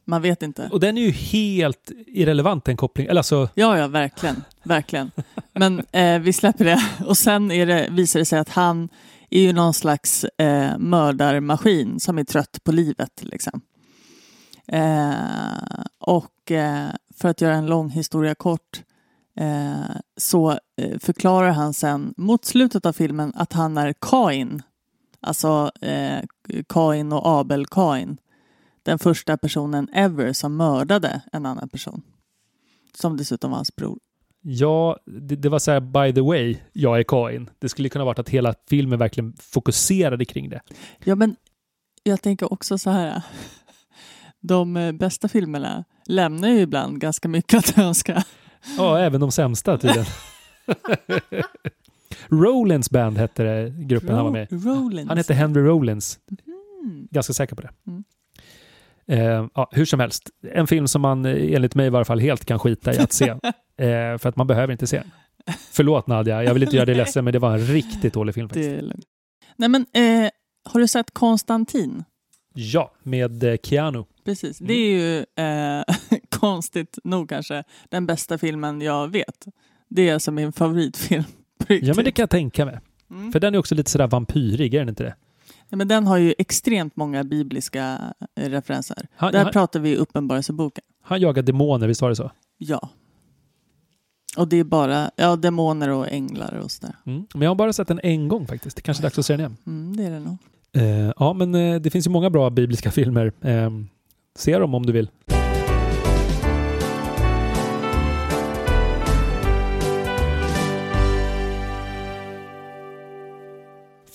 Man 0.07 0.21
vet 0.21 0.43
inte. 0.43 0.69
Och 0.71 0.79
den 0.79 0.97
är 0.97 1.01
ju 1.01 1.11
helt 1.11 1.91
irrelevant 2.07 2.65
den 2.65 2.77
kopplingen. 2.77 3.09
Eller 3.09 3.19
alltså, 3.19 3.49
Ja, 3.53 3.77
ja, 3.77 3.87
verkligen. 3.87 4.43
verkligen. 4.63 5.11
Men 5.53 5.85
eh, 5.91 6.19
vi 6.19 6.33
släpper 6.33 6.65
det. 6.65 6.83
Och 7.07 7.17
sen 7.17 7.47
det, 7.47 7.87
visar 7.91 8.19
det 8.19 8.25
sig 8.25 8.39
att 8.39 8.49
han 8.49 8.89
är 9.29 9.41
ju 9.41 9.53
någon 9.53 9.73
slags 9.73 10.23
eh, 10.23 10.77
mördarmaskin 10.77 11.99
som 11.99 12.17
är 12.17 12.23
trött 12.23 12.63
på 12.63 12.71
livet. 12.71 13.23
Liksom. 13.23 13.61
Eh, 14.67 15.13
och 15.99 16.51
eh, 16.51 16.87
för 17.17 17.29
att 17.29 17.41
göra 17.41 17.55
en 17.55 17.65
lång 17.65 17.89
historia 17.89 18.35
kort 18.35 18.83
eh, 19.39 19.95
så 20.17 20.51
eh, 20.51 20.99
förklarar 20.99 21.51
han 21.51 21.73
sen 21.73 22.13
mot 22.17 22.45
slutet 22.45 22.85
av 22.85 22.93
filmen 22.93 23.33
att 23.35 23.53
han 23.53 23.77
är 23.77 23.93
Kain. 24.01 24.61
Alltså 25.19 25.71
eh, 25.81 26.23
Kain 26.69 27.13
och 27.13 27.39
Abel 27.39 27.65
Kain. 27.65 28.17
Den 28.83 28.99
första 28.99 29.37
personen 29.37 29.89
ever 29.93 30.33
som 30.33 30.57
mördade 30.57 31.21
en 31.31 31.45
annan 31.45 31.69
person. 31.69 32.01
Som 32.93 33.17
dessutom 33.17 33.51
var 33.51 33.57
hans 33.57 33.75
bror. 33.75 33.99
ja, 34.41 34.97
det, 35.05 35.35
det 35.35 35.49
var 35.49 35.59
så 35.59 35.71
här 35.71 35.79
by 35.79 36.13
the 36.13 36.21
way, 36.21 36.57
jag 36.73 36.99
är 36.99 37.03
Kain. 37.03 37.49
Det 37.59 37.69
skulle 37.69 37.89
kunna 37.89 38.05
varit 38.05 38.19
att 38.19 38.29
hela 38.29 38.53
filmen 38.69 38.99
verkligen 38.99 39.33
fokuserade 39.39 40.25
kring 40.25 40.49
det. 40.49 40.61
Ja, 41.03 41.15
men 41.15 41.35
jag 42.03 42.21
tänker 42.21 42.53
också 42.53 42.77
så 42.77 42.89
här. 42.89 43.21
De 44.41 44.77
eh, 44.77 44.91
bästa 44.91 45.27
filmerna 45.27 45.83
lämnar 46.05 46.47
ju 46.49 46.59
ibland 46.59 46.99
ganska 46.99 47.27
mycket 47.27 47.57
att 47.57 47.77
önska. 47.77 48.23
Ja, 48.77 48.99
även 48.99 49.21
de 49.21 49.31
sämsta 49.31 49.77
tydligen. 49.77 50.05
Rollins 52.27 52.89
band 52.89 53.17
hette 53.17 53.43
det, 53.43 53.69
gruppen 53.69 54.15
han 54.15 54.23
var 54.23 54.31
med. 54.31 54.47
Rollins. 54.51 55.07
Han 55.07 55.17
hette 55.17 55.33
Henry 55.33 55.61
Rollins. 55.61 56.19
Mm. 56.83 57.07
Ganska 57.11 57.33
säker 57.33 57.55
på 57.55 57.61
det. 57.61 57.69
Mm. 57.87 58.03
Eh, 59.07 59.49
ja, 59.53 59.69
hur 59.71 59.85
som 59.85 59.99
helst, 59.99 60.29
en 60.51 60.67
film 60.67 60.87
som 60.87 61.01
man 61.01 61.25
eh, 61.25 61.53
enligt 61.55 61.75
mig 61.75 61.87
i 61.87 61.89
varje 61.89 62.05
fall 62.05 62.19
helt 62.19 62.45
kan 62.45 62.59
skita 62.59 62.93
i 62.93 62.97
att 62.97 63.13
se. 63.13 63.29
eh, 63.77 64.17
för 64.17 64.27
att 64.27 64.35
man 64.35 64.47
behöver 64.47 64.71
inte 64.71 64.87
se. 64.87 65.01
Förlåt 65.71 66.07
Nadja, 66.07 66.43
jag 66.43 66.53
vill 66.53 66.63
inte 66.63 66.75
göra 66.75 66.85
dig 66.85 66.95
ledsen 67.05 67.23
men 67.23 67.33
det 67.33 67.39
var 67.39 67.53
en 67.53 67.65
riktigt 67.65 68.13
dålig 68.13 68.35
film 68.35 68.49
faktiskt. 68.49 68.83
Nej, 69.55 69.69
men 69.69 69.85
eh, 69.93 70.29
har 70.65 70.79
du 70.79 70.87
sett 70.87 71.13
Konstantin? 71.13 72.03
Ja, 72.53 72.93
med 73.03 73.43
eh, 73.43 73.55
Keanu. 73.63 74.03
Precis. 74.25 74.57
Det 74.57 74.73
är 74.73 74.89
ju 74.89 75.17
eh, 75.19 75.83
konstigt 76.29 76.99
nog 77.03 77.29
kanske 77.29 77.63
den 77.89 78.05
bästa 78.05 78.37
filmen 78.37 78.81
jag 78.81 79.11
vet. 79.11 79.45
Det 79.89 80.09
är 80.09 80.13
alltså 80.13 80.31
min 80.31 80.53
favoritfilm. 80.53 81.23
Ja, 81.67 81.93
men 81.95 82.05
det 82.05 82.11
kan 82.11 82.23
jag 82.23 82.29
tänka 82.29 82.65
mig. 82.65 82.79
Mm. 83.11 83.31
För 83.31 83.39
den 83.39 83.55
är 83.55 83.59
också 83.59 83.75
lite 83.75 83.91
sådär 83.91 84.07
vampyrig, 84.07 84.73
är 84.73 84.79
den 84.79 84.89
inte 84.89 85.03
det? 85.03 85.15
Ja, 85.69 85.77
men 85.77 85.87
den 85.87 86.07
har 86.07 86.17
ju 86.17 86.33
extremt 86.37 86.95
många 86.95 87.23
bibliska 87.23 87.99
eh, 88.35 88.49
referenser. 88.49 89.07
Han, 89.15 89.31
Där 89.31 89.43
han, 89.43 89.51
pratar 89.51 89.79
vi 89.79 89.95
Uppenbarelseboken. 89.95 90.83
han 91.03 91.21
jagar 91.21 91.43
demoner, 91.43 91.87
visst 91.87 92.01
var 92.01 92.09
det 92.09 92.15
så? 92.15 92.31
Ja. 92.57 92.89
Och 94.37 94.47
det 94.47 94.57
är 94.57 94.63
bara 94.63 95.11
ja, 95.15 95.35
demoner 95.35 95.89
och 95.89 96.11
änglar 96.11 96.53
och 96.63 96.71
sådär. 96.71 96.95
Mm. 97.05 97.25
Men 97.33 97.41
jag 97.41 97.49
har 97.49 97.55
bara 97.55 97.73
sett 97.73 97.87
den 97.87 97.99
en 98.03 98.27
gång 98.27 98.47
faktiskt. 98.47 98.75
Det 98.75 98.81
kanske 98.81 99.01
är 99.01 99.03
dags 99.03 99.19
att 99.19 99.25
se 99.25 99.33
den 99.33 99.39
igen. 99.39 99.57
Mm, 99.67 99.97
det 99.97 100.03
är 100.03 100.11
det 100.11 100.19
nog. 100.19 100.37
Eh, 100.73 101.13
ja, 101.17 101.33
men 101.33 101.55
eh, 101.55 101.81
det 101.81 101.89
finns 101.89 102.07
ju 102.07 102.11
många 102.11 102.29
bra 102.29 102.49
bibliska 102.49 102.91
filmer. 102.91 103.31
Eh, 103.41 103.69
se 104.35 104.57
dem 104.57 104.75
om 104.75 104.85
du 104.85 104.93
vill. 104.93 105.09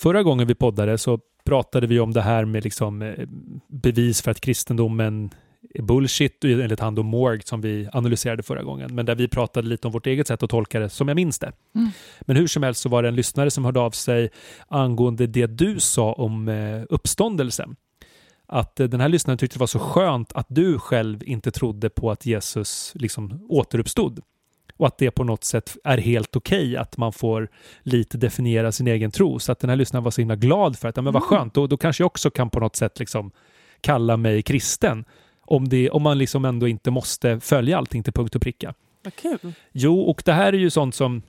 Förra 0.01 0.23
gången 0.23 0.47
vi 0.47 0.55
poddade 0.55 0.97
så 0.97 1.19
pratade 1.45 1.87
vi 1.87 1.99
om 1.99 2.13
det 2.13 2.21
här 2.21 2.45
med 2.45 2.63
liksom 2.63 3.01
eh, 3.01 3.27
bevis 3.67 4.21
för 4.21 4.31
att 4.31 4.41
kristendomen 4.41 5.29
är 5.73 5.81
bullshit 5.81 6.43
enligt 6.43 6.79
han 6.79 6.95
då 6.95 7.03
Morg 7.03 7.41
som 7.45 7.61
vi 7.61 7.89
analyserade 7.93 8.43
förra 8.43 8.63
gången. 8.63 8.95
Men 8.95 9.05
där 9.05 9.15
vi 9.15 9.27
pratade 9.27 9.67
lite 9.67 9.87
om 9.87 9.93
vårt 9.93 10.07
eget 10.07 10.27
sätt 10.27 10.43
att 10.43 10.49
tolka 10.49 10.79
det 10.79 10.89
som 10.89 11.07
jag 11.07 11.15
minns 11.15 11.39
det. 11.39 11.51
Mm. 11.75 11.89
Men 12.21 12.35
hur 12.35 12.47
som 12.47 12.63
helst 12.63 12.81
så 12.81 12.89
var 12.89 13.03
det 13.03 13.09
en 13.09 13.15
lyssnare 13.15 13.51
som 13.51 13.65
hörde 13.65 13.79
av 13.79 13.91
sig 13.91 14.29
angående 14.67 15.27
det 15.27 15.47
du 15.47 15.79
sa 15.79 16.13
om 16.13 16.47
eh, 16.47 16.83
uppståndelsen. 16.89 17.75
Att 18.47 18.79
eh, 18.79 18.87
den 18.87 19.01
här 19.01 19.09
lyssnaren 19.09 19.37
tyckte 19.37 19.55
det 19.55 19.59
var 19.59 19.67
så 19.67 19.79
skönt 19.79 20.33
att 20.33 20.47
du 20.49 20.79
själv 20.79 21.23
inte 21.23 21.51
trodde 21.51 21.89
på 21.89 22.11
att 22.11 22.25
Jesus 22.25 22.91
liksom 22.95 23.45
återuppstod. 23.49 24.19
Och 24.81 24.87
att 24.87 24.97
det 24.97 25.11
på 25.11 25.23
något 25.23 25.43
sätt 25.43 25.77
är 25.83 25.97
helt 25.97 26.35
okej 26.35 26.77
att 26.77 26.97
man 26.97 27.13
får 27.13 27.49
lite 27.83 28.17
definiera 28.17 28.71
sin 28.71 28.87
egen 28.87 29.11
tro. 29.11 29.39
Så 29.39 29.51
att 29.51 29.59
den 29.59 29.69
här 29.69 29.77
lyssnaren 29.77 30.03
var 30.03 30.11
så 30.11 30.21
himla 30.21 30.35
glad 30.35 30.77
för 30.77 30.87
att, 30.87 30.95
ja 30.97 31.01
men 31.01 31.13
vad 31.13 31.23
Mm. 31.23 31.29
skönt, 31.29 31.53
då, 31.53 31.67
då 31.67 31.77
kanske 31.77 32.03
jag 32.03 32.05
också 32.05 32.29
kan 32.29 32.49
på 32.49 32.59
något 32.59 32.75
sätt 32.75 32.99
liksom 32.99 33.31
kalla 33.81 34.17
mig 34.17 34.41
kristen. 34.41 35.05
Om, 35.45 35.69
det, 35.69 35.89
om 35.89 36.01
man 36.01 36.17
liksom 36.17 36.45
ändå 36.45 36.67
inte 36.67 36.91
måste 36.91 37.39
följa 37.39 37.77
allting 37.77 38.03
till 38.03 38.13
punkt 38.13 38.35
och 38.35 38.41
pricka. 38.41 38.73
Vad 39.03 39.15
kul. 39.15 39.53
Jo, 39.71 40.01
och 40.01 40.21
det 40.25 40.33
här 40.33 40.53
är 40.53 40.57
ju 40.57 40.69
sånt 40.69 40.95
som 40.95 41.21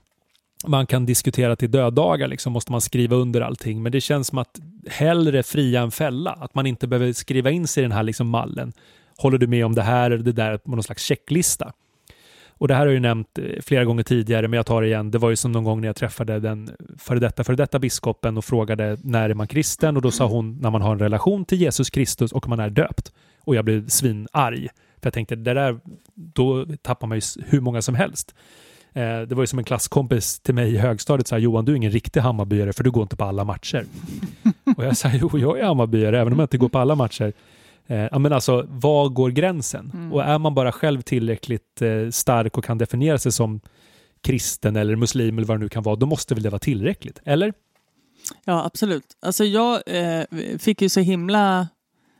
man 0.67 0.85
kan 0.87 1.05
diskutera 1.05 1.55
till 1.55 1.71
döddagar, 1.71 2.27
liksom 2.27 2.53
måste 2.53 2.71
man 2.71 2.81
skriva 2.81 3.15
under 3.15 3.41
allting. 3.41 3.83
Men 3.83 3.91
det 3.91 4.01
känns 4.01 4.27
som 4.27 4.37
att 4.37 4.59
hellre 4.87 5.43
fria 5.43 5.81
än 5.81 5.91
fälla. 5.91 6.31
Att 6.31 6.55
man 6.55 6.65
inte 6.65 6.87
behöver 6.87 7.13
skriva 7.13 7.51
in 7.51 7.67
sig 7.67 7.81
i 7.81 7.85
den 7.85 7.91
här 7.91 8.03
liksom 8.03 8.29
mallen. 8.29 8.73
Håller 9.17 9.37
du 9.37 9.47
med 9.47 9.65
om 9.65 9.75
det 9.75 9.81
här 9.81 10.11
eller 10.11 10.23
det 10.23 10.31
där 10.31 10.57
på 10.57 10.71
någon 10.71 10.83
slags 10.83 11.03
checklista? 11.03 11.73
Och 12.63 12.67
det 12.67 12.73
här 12.73 12.81
har 12.81 12.87
jag 12.87 12.93
ju 12.93 12.99
nämnt 12.99 13.37
eh, 13.37 13.61
flera 13.61 13.85
gånger 13.85 14.03
tidigare, 14.03 14.47
men 14.47 14.57
jag 14.57 14.65
tar 14.65 14.81
det 14.81 14.87
igen. 14.87 15.11
Det 15.11 15.17
var 15.17 15.29
ju 15.29 15.35
som 15.35 15.51
någon 15.51 15.63
gång 15.63 15.81
när 15.81 15.87
jag 15.87 15.95
träffade 15.95 16.39
den 16.39 16.69
före 16.97 17.19
detta, 17.19 17.43
före 17.43 17.55
detta 17.55 17.79
biskopen 17.79 18.37
och 18.37 18.45
frågade 18.45 18.97
när 19.03 19.29
är 19.29 19.33
man 19.33 19.47
kristen? 19.47 19.95
Och 19.95 20.01
då 20.01 20.11
sa 20.11 20.25
hon 20.25 20.57
när 20.61 20.69
man 20.69 20.81
har 20.81 20.91
en 20.91 20.99
relation 20.99 21.45
till 21.45 21.61
Jesus 21.61 21.89
Kristus 21.89 22.31
och 22.31 22.47
man 22.47 22.59
är 22.59 22.69
döpt. 22.69 23.13
Och 23.39 23.55
jag 23.55 23.65
blev 23.65 23.87
svinarg. 23.87 24.67
För 24.97 25.07
jag 25.07 25.13
tänkte, 25.13 25.35
det 25.35 25.53
där, 25.53 25.79
då 26.15 26.65
tappar 26.81 27.07
man 27.07 27.17
ju 27.17 27.21
hur 27.45 27.61
många 27.61 27.81
som 27.81 27.95
helst. 27.95 28.35
Eh, 28.93 29.21
det 29.21 29.35
var 29.35 29.43
ju 29.43 29.47
som 29.47 29.59
en 29.59 29.65
klasskompis 29.65 30.39
till 30.39 30.55
mig 30.55 30.73
i 30.73 30.77
högstadiet 30.77 31.27
sa 31.27 31.37
Johan, 31.37 31.65
du 31.65 31.71
är 31.71 31.75
ingen 31.75 31.91
riktig 31.91 32.19
Hammarbyare 32.19 32.73
för 32.73 32.83
du 32.83 32.91
går 32.91 33.03
inte 33.03 33.15
på 33.15 33.23
alla 33.23 33.43
matcher. 33.43 33.85
och 34.77 34.85
jag 34.85 34.97
sa, 34.97 35.09
jo, 35.13 35.29
jag 35.33 35.59
är 35.59 35.63
Hammarbyare 35.63 36.19
även 36.19 36.33
om 36.33 36.39
jag 36.39 36.45
inte 36.45 36.57
går 36.57 36.69
på 36.69 36.79
alla 36.79 36.95
matcher. 36.95 37.33
Eh, 37.87 38.07
ja, 38.11 38.19
men 38.19 38.33
alltså, 38.33 38.65
var 38.69 39.09
går 39.09 39.29
gränsen? 39.29 39.91
Mm. 39.93 40.13
Och 40.13 40.23
är 40.23 40.39
man 40.39 40.55
bara 40.55 40.71
själv 40.71 41.01
tillräckligt 41.01 41.81
eh, 41.81 42.09
stark 42.09 42.57
och 42.57 42.63
kan 42.63 42.77
definiera 42.77 43.17
sig 43.17 43.31
som 43.31 43.61
kristen 44.21 44.75
eller 44.75 44.95
muslim 44.95 45.37
eller 45.37 45.47
vad 45.47 45.57
det 45.57 45.63
nu 45.63 45.69
kan 45.69 45.83
vara, 45.83 45.95
då 45.95 46.05
måste 46.05 46.33
väl 46.33 46.43
det 46.43 46.49
vara 46.49 46.59
tillräckligt? 46.59 47.21
Eller? 47.23 47.53
Ja, 48.45 48.65
absolut. 48.65 49.17
Alltså 49.21 49.45
jag 49.45 49.81
eh, 49.85 50.23
fick 50.59 50.81
ju 50.81 50.89
så 50.89 50.99
himla 50.99 51.67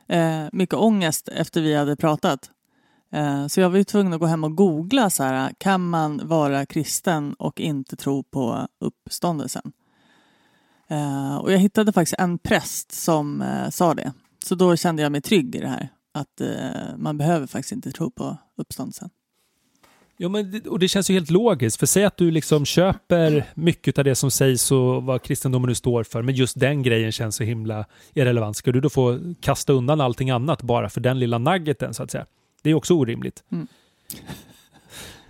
eh, 0.07 0.45
mycket 0.51 0.75
ångest 0.75 1.29
efter 1.29 1.61
vi 1.61 1.75
hade 1.75 1.95
pratat. 1.95 2.49
Eh, 3.11 3.47
så 3.47 3.61
jag 3.61 3.69
var 3.69 3.77
ju 3.77 3.83
tvungen 3.83 4.13
att 4.13 4.19
gå 4.19 4.25
hem 4.25 4.43
och 4.43 4.55
googla 4.55 5.09
så 5.09 5.23
här, 5.23 5.53
kan 5.57 5.89
man 5.89 6.27
vara 6.27 6.65
kristen 6.65 7.33
och 7.33 7.59
inte 7.59 7.95
tro 7.95 8.23
på 8.23 8.67
uppståndelsen? 8.79 9.71
Eh, 10.87 11.35
och 11.35 11.51
jag 11.53 11.57
hittade 11.57 11.93
faktiskt 11.93 12.19
en 12.19 12.37
präst 12.37 12.91
som 12.91 13.43
sa 13.71 13.93
det. 13.93 14.13
Så 14.43 14.55
då 14.55 14.75
kände 14.75 15.01
jag 15.03 15.11
mig 15.11 15.21
trygg 15.21 15.55
i 15.55 15.59
det 15.59 15.67
här. 15.67 15.89
Att 16.13 16.41
eh, 16.41 16.97
man 16.97 17.17
behöver 17.17 17.47
faktiskt 17.47 17.71
inte 17.71 17.91
tro 17.91 18.11
på 18.11 18.37
uppståndelsen. 18.57 19.09
Ja, 20.17 20.29
men, 20.29 20.51
det- 20.51 20.67
och 20.67 20.79
det 20.79 20.87
känns 20.87 21.09
ju 21.09 21.13
helt 21.13 21.29
logiskt. 21.29 21.79
För 21.79 21.85
säg 21.85 22.03
att 22.05 22.17
du 22.17 22.31
liksom 22.31 22.65
köper 22.65 23.45
mycket 23.55 23.97
av 23.97 24.03
det 24.03 24.15
som 24.15 24.31
sägs 24.31 24.71
och 24.71 25.03
vad 25.03 25.21
kristendomen 25.21 25.67
nu 25.69 25.75
står 25.75 26.03
för, 26.03 26.21
men 26.21 26.35
just 26.35 26.59
den 26.59 26.83
grejen 26.83 27.11
känns 27.11 27.35
så 27.35 27.43
himla 27.43 27.85
irrelevant. 28.13 28.57
Ska 28.57 28.71
du 28.71 28.81
då 28.81 28.89
få 28.89 29.19
kasta 29.41 29.73
undan 29.73 30.01
allting 30.01 30.29
annat 30.29 30.61
bara 30.61 30.89
för 30.89 31.01
den 31.01 31.19
lilla 31.19 31.37
nuggeten, 31.37 31.93
så 31.93 32.03
att 32.03 32.11
säga? 32.11 32.25
Det 32.61 32.69
är 32.69 32.73
också 32.73 32.93
orimligt. 32.93 33.43
Mm. 33.51 33.67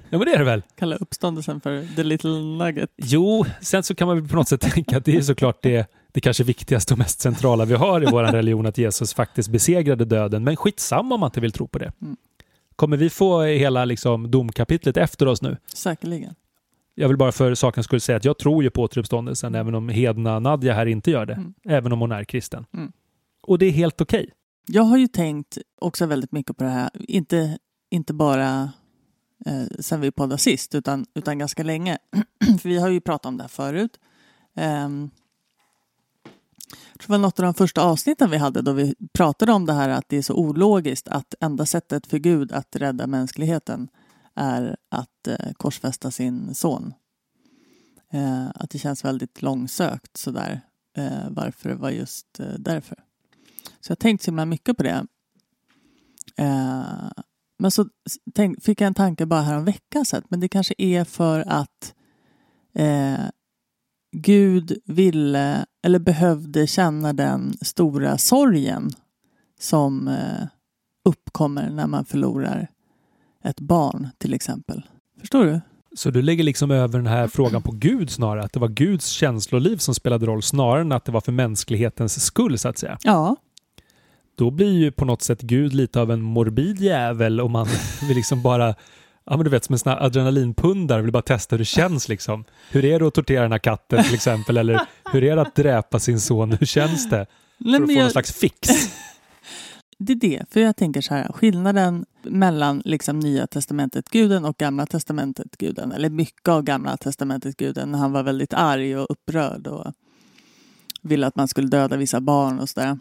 Ja, 0.09 0.17
men 0.17 0.25
det 0.27 0.33
är 0.33 0.37
det 0.37 0.43
väl? 0.43 0.61
Kalla 0.75 0.95
uppståndelsen 0.95 1.61
för 1.61 1.95
the 1.95 2.03
little 2.03 2.31
nugget. 2.41 2.89
Jo, 2.97 3.45
sen 3.61 3.83
så 3.83 3.95
kan 3.95 4.07
man 4.07 4.19
väl 4.19 4.29
på 4.29 4.35
något 4.35 4.47
sätt 4.49 4.61
tänka 4.61 4.97
att 4.97 5.05
det 5.05 5.17
är 5.17 5.21
såklart 5.21 5.61
det, 5.63 5.87
det 6.13 6.21
kanske 6.21 6.43
viktigaste 6.43 6.93
och 6.93 6.97
mest 6.97 7.21
centrala 7.21 7.65
vi 7.65 7.73
har 7.73 8.03
i 8.03 8.11
vår 8.11 8.23
religion, 8.31 8.65
att 8.65 8.77
Jesus 8.77 9.13
faktiskt 9.13 9.49
besegrade 9.49 10.05
döden. 10.05 10.43
Men 10.43 10.55
skitsamma 10.55 11.15
om 11.15 11.19
man 11.19 11.27
inte 11.27 11.41
vill 11.41 11.51
tro 11.51 11.67
på 11.67 11.79
det. 11.79 11.91
Mm. 12.01 12.17
Kommer 12.75 12.97
vi 12.97 13.09
få 13.09 13.41
hela 13.41 13.85
liksom, 13.85 14.31
domkapitlet 14.31 14.97
efter 14.97 15.27
oss 15.27 15.41
nu? 15.41 15.57
Säkerligen. 15.73 16.35
Jag 16.95 17.07
vill 17.07 17.17
bara 17.17 17.31
för 17.31 17.55
sakens 17.55 17.85
skull 17.85 18.01
säga 18.01 18.17
att 18.17 18.25
jag 18.25 18.37
tror 18.37 18.63
ju 18.63 18.69
på 18.69 18.81
återuppståndelsen, 18.81 19.55
även 19.55 19.75
om 19.75 19.89
hedna 19.89 20.39
Nadja 20.39 20.73
här 20.73 20.85
inte 20.85 21.11
gör 21.11 21.25
det. 21.25 21.33
Mm. 21.33 21.53
Även 21.63 21.91
om 21.91 22.01
hon 22.01 22.11
är 22.11 22.23
kristen. 22.23 22.65
Mm. 22.73 22.91
Och 23.41 23.59
det 23.59 23.65
är 23.65 23.71
helt 23.71 24.01
okej. 24.01 24.29
Jag 24.67 24.83
har 24.83 24.97
ju 24.97 25.07
tänkt 25.07 25.57
också 25.81 26.05
väldigt 26.05 26.31
mycket 26.31 26.57
på 26.57 26.63
det 26.63 26.69
här, 26.69 26.89
inte, 26.93 27.57
inte 27.89 28.13
bara 28.13 28.71
eh, 29.45 29.63
sen 29.79 30.01
vi 30.01 30.11
poddade 30.11 30.37
sist, 30.37 30.75
utan, 30.75 31.05
utan 31.13 31.39
ganska 31.39 31.63
länge. 31.63 31.97
För 32.61 32.69
vi 32.69 32.77
har 32.77 32.89
ju 32.89 33.01
pratat 33.01 33.25
om 33.25 33.37
det 33.37 33.43
här 33.43 33.49
förut. 33.49 33.99
Jag 34.53 35.09
tror 36.99 37.07
det 37.07 37.19
var 37.19 37.27
något 37.27 37.39
av 37.39 37.43
de 37.43 37.53
första 37.53 37.81
avsnitten 37.81 38.31
vi 38.31 38.37
hade 38.37 38.61
då 38.61 38.71
vi 38.71 38.95
pratade 39.13 39.51
om 39.51 39.65
det 39.65 39.73
här 39.73 39.89
att 39.89 40.09
det 40.09 40.17
är 40.17 40.21
så 40.21 40.33
ologiskt 40.33 41.07
att 41.07 41.35
enda 41.39 41.65
sättet 41.65 42.07
för 42.07 42.17
Gud 42.17 42.51
att 42.51 42.75
rädda 42.75 43.07
mänskligheten 43.07 43.87
är 44.35 44.77
att 44.89 45.27
eh, 45.27 45.53
korsfästa 45.53 46.11
sin 46.11 46.55
son. 46.55 46.93
Eh, 48.11 48.49
att 48.55 48.69
det 48.69 48.79
känns 48.79 49.05
väldigt 49.05 49.41
långsökt 49.41 50.17
sådär 50.17 50.61
eh, 50.97 51.29
varför 51.29 51.69
det 51.69 51.75
var 51.75 51.89
just 51.89 52.39
därför. 52.57 52.95
Så 53.79 53.91
jag 53.91 53.95
har 53.95 54.01
tänkt 54.01 54.23
så 54.23 54.31
himla 54.31 54.45
mycket 54.45 54.77
på 54.77 54.83
det. 54.83 55.05
Men 57.63 57.71
så 57.71 57.85
tänk, 58.33 58.63
fick 58.63 58.81
jag 58.81 58.87
en 58.87 58.93
tanke 58.93 59.25
bara 59.25 59.41
här 59.41 59.57
om 59.57 59.65
veckan 59.65 60.05
sedan, 60.05 60.23
men 60.29 60.39
det 60.39 60.47
kanske 60.47 60.73
är 60.77 61.03
för 61.03 61.39
att 61.47 61.93
eh, 62.73 63.19
Gud 64.11 64.77
ville 64.85 65.65
eller 65.83 65.99
behövde 65.99 66.67
känna 66.67 67.13
den 67.13 67.53
stora 67.61 68.17
sorgen 68.17 68.91
som 69.59 70.07
eh, 70.07 70.47
uppkommer 71.05 71.69
när 71.69 71.87
man 71.87 72.05
förlorar 72.05 72.67
ett 73.43 73.59
barn 73.59 74.09
till 74.17 74.33
exempel. 74.33 74.81
Förstår 75.19 75.45
du? 75.45 75.61
Så 75.95 76.09
du 76.09 76.21
lägger 76.21 76.43
liksom 76.43 76.71
över 76.71 76.99
den 76.99 77.07
här 77.07 77.27
frågan 77.27 77.61
på 77.61 77.71
Gud 77.71 78.09
snarare? 78.09 78.43
Att 78.43 78.53
det 78.53 78.59
var 78.59 78.67
Guds 78.67 79.07
känsloliv 79.07 79.77
som 79.77 79.95
spelade 79.95 80.25
roll 80.25 80.43
snarare 80.43 80.81
än 80.81 80.91
att 80.91 81.05
det 81.05 81.11
var 81.11 81.21
för 81.21 81.31
mänsklighetens 81.31 82.25
skull 82.25 82.57
så 82.57 82.69
att 82.69 82.77
säga? 82.77 82.97
Ja. 83.03 83.35
Då 84.35 84.51
blir 84.51 84.71
ju 84.71 84.91
på 84.91 85.05
något 85.05 85.21
sätt 85.21 85.41
Gud 85.41 85.73
lite 85.73 86.01
av 86.01 86.11
en 86.11 86.21
morbid 86.21 86.79
jävel 86.79 87.41
om 87.41 87.51
man 87.51 87.67
vill 88.07 88.15
liksom 88.15 88.41
bara 88.41 88.75
Ja 89.25 89.37
men 89.37 89.43
du 89.43 89.49
vet 89.49 89.63
som 89.63 89.73
en 89.73 89.79
sån 89.79 89.91
här 89.91 90.03
adrenalinpundare, 90.03 91.01
vill 91.01 91.11
bara 91.11 91.23
testa 91.23 91.55
hur 91.55 91.59
det 91.59 91.65
känns 91.65 92.09
liksom. 92.09 92.45
Hur 92.71 92.85
är 92.85 92.99
det 92.99 93.07
att 93.07 93.13
tortera 93.13 93.41
den 93.41 93.51
här 93.51 93.59
katten 93.59 94.03
till 94.03 94.13
exempel? 94.13 94.57
Eller 94.57 94.79
hur 95.13 95.23
är 95.23 95.35
det 95.35 95.41
att 95.41 95.55
dräpa 95.55 95.99
sin 95.99 96.19
son? 96.19 96.51
Hur 96.51 96.65
känns 96.65 97.09
det? 97.09 97.25
Nej, 97.57 97.73
För 97.75 97.83
att 97.83 97.89
få 97.89 97.93
jag- 97.93 98.01
någon 98.01 98.11
slags 98.11 98.31
fix. 98.33 98.69
Det 99.97 100.13
är 100.13 100.17
det, 100.17 100.43
för 100.49 100.59
jag 100.59 100.75
tänker 100.75 101.01
så 101.01 101.13
här, 101.13 101.31
skillnaden 101.33 102.05
mellan 102.23 102.81
liksom 102.85 103.19
Nya 103.19 103.47
Testamentet 103.47 104.09
Guden 104.09 104.45
och 104.45 104.57
Gamla 104.57 104.85
Testamentet 104.85 105.57
Guden, 105.57 105.91
eller 105.91 106.09
mycket 106.09 106.47
av 106.47 106.63
Gamla 106.63 106.97
Testamentet 106.97 107.57
Guden, 107.57 107.91
när 107.91 107.99
han 107.99 108.11
var 108.11 108.23
väldigt 108.23 108.53
arg 108.53 108.97
och 108.97 109.05
upprörd 109.09 109.67
och 109.67 109.93
ville 111.01 111.27
att 111.27 111.35
man 111.35 111.47
skulle 111.47 111.67
döda 111.67 111.97
vissa 111.97 112.21
barn 112.21 112.59
och 112.59 112.69
sådär. 112.69 112.99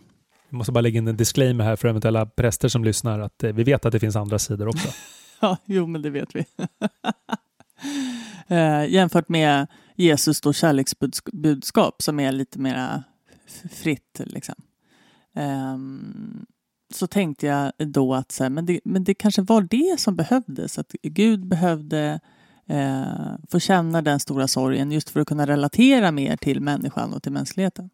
Vi 0.48 0.56
måste 0.56 0.72
bara 0.72 0.80
lägga 0.80 0.98
in 0.98 1.08
en 1.08 1.16
disclaimer 1.16 1.64
här 1.64 1.76
för 1.76 1.88
eventuella 1.88 2.26
präster 2.26 2.68
som 2.68 2.84
lyssnar 2.84 3.20
att 3.20 3.44
eh, 3.44 3.52
vi 3.52 3.64
vet 3.64 3.84
att 3.86 3.92
det 3.92 4.00
finns 4.00 4.16
andra 4.16 4.38
sidor 4.38 4.68
också. 4.68 4.88
Ja, 5.40 5.56
jo 5.64 5.86
men 5.86 6.02
det 6.02 6.10
vet 6.10 6.28
vi. 6.36 6.44
eh, 8.56 8.84
jämfört 8.88 9.28
med 9.28 9.66
Jesus 10.02 10.40
då 10.40 10.52
kärleksbudskap 10.52 12.02
som 12.02 12.20
är 12.20 12.32
lite 12.32 12.58
mera 12.58 13.04
fritt 13.70 14.20
liksom. 14.26 14.54
Ehm, 15.34 16.46
så 16.94 17.06
tänkte 17.06 17.46
jag 17.46 17.72
då 17.78 18.14
att 18.14 18.32
så 18.32 18.42
här, 18.42 18.50
men, 18.50 18.66
det, 18.66 18.80
men 18.84 19.04
det 19.04 19.14
kanske 19.14 19.42
var 19.42 19.62
det 19.70 20.00
som 20.00 20.16
behövdes. 20.16 20.78
Att 20.78 20.92
Gud 21.02 21.46
behövde 21.46 22.20
eh, 22.66 23.02
få 23.50 23.58
känna 23.60 24.02
den 24.02 24.20
stora 24.20 24.48
sorgen 24.48 24.92
just 24.92 25.10
för 25.10 25.20
att 25.20 25.28
kunna 25.28 25.46
relatera 25.46 26.12
mer 26.12 26.36
till 26.36 26.60
människan 26.60 27.12
och 27.12 27.22
till 27.22 27.32
mänskligheten. 27.32 27.90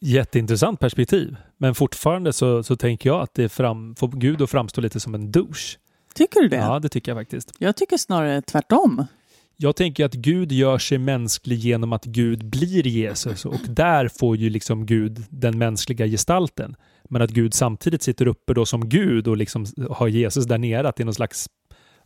Jätteintressant 0.00 0.80
perspektiv. 0.80 1.36
Men 1.56 1.74
fortfarande 1.74 2.32
så, 2.32 2.62
så 2.62 2.76
tänker 2.76 3.10
jag 3.10 3.22
att 3.22 3.34
det 3.34 3.48
fram, 3.48 3.94
får 3.94 4.08
Gud 4.08 4.42
att 4.42 4.50
framstå 4.50 4.80
lite 4.80 5.00
som 5.00 5.14
en 5.14 5.32
douche. 5.32 5.78
Tycker 6.14 6.40
du 6.40 6.48
det? 6.48 6.56
Ja, 6.56 6.78
det 6.78 6.88
tycker 6.88 7.12
jag 7.12 7.20
faktiskt. 7.20 7.52
Jag 7.58 7.76
tycker 7.76 7.96
snarare 7.96 8.42
tvärtom. 8.42 9.06
Jag 9.62 9.76
tänker 9.76 10.04
att 10.04 10.14
Gud 10.14 10.52
gör 10.52 10.78
sig 10.78 10.98
mänsklig 10.98 11.58
genom 11.58 11.92
att 11.92 12.04
Gud 12.04 12.44
blir 12.44 12.86
Jesus 12.86 13.44
och 13.44 13.60
där 13.68 14.08
får 14.08 14.36
ju 14.36 14.50
liksom 14.50 14.86
Gud 14.86 15.24
den 15.30 15.58
mänskliga 15.58 16.06
gestalten. 16.06 16.76
Men 17.04 17.22
att 17.22 17.30
Gud 17.30 17.54
samtidigt 17.54 18.02
sitter 18.02 18.26
uppe 18.26 18.54
då 18.54 18.66
som 18.66 18.88
Gud 18.88 19.28
och 19.28 19.36
liksom 19.36 19.66
har 19.90 20.08
Jesus 20.08 20.46
där 20.46 20.58
nere, 20.58 20.88
att 20.88 20.96
det 20.96 21.02
är 21.02 21.04
någon 21.04 21.14
slags, 21.14 21.48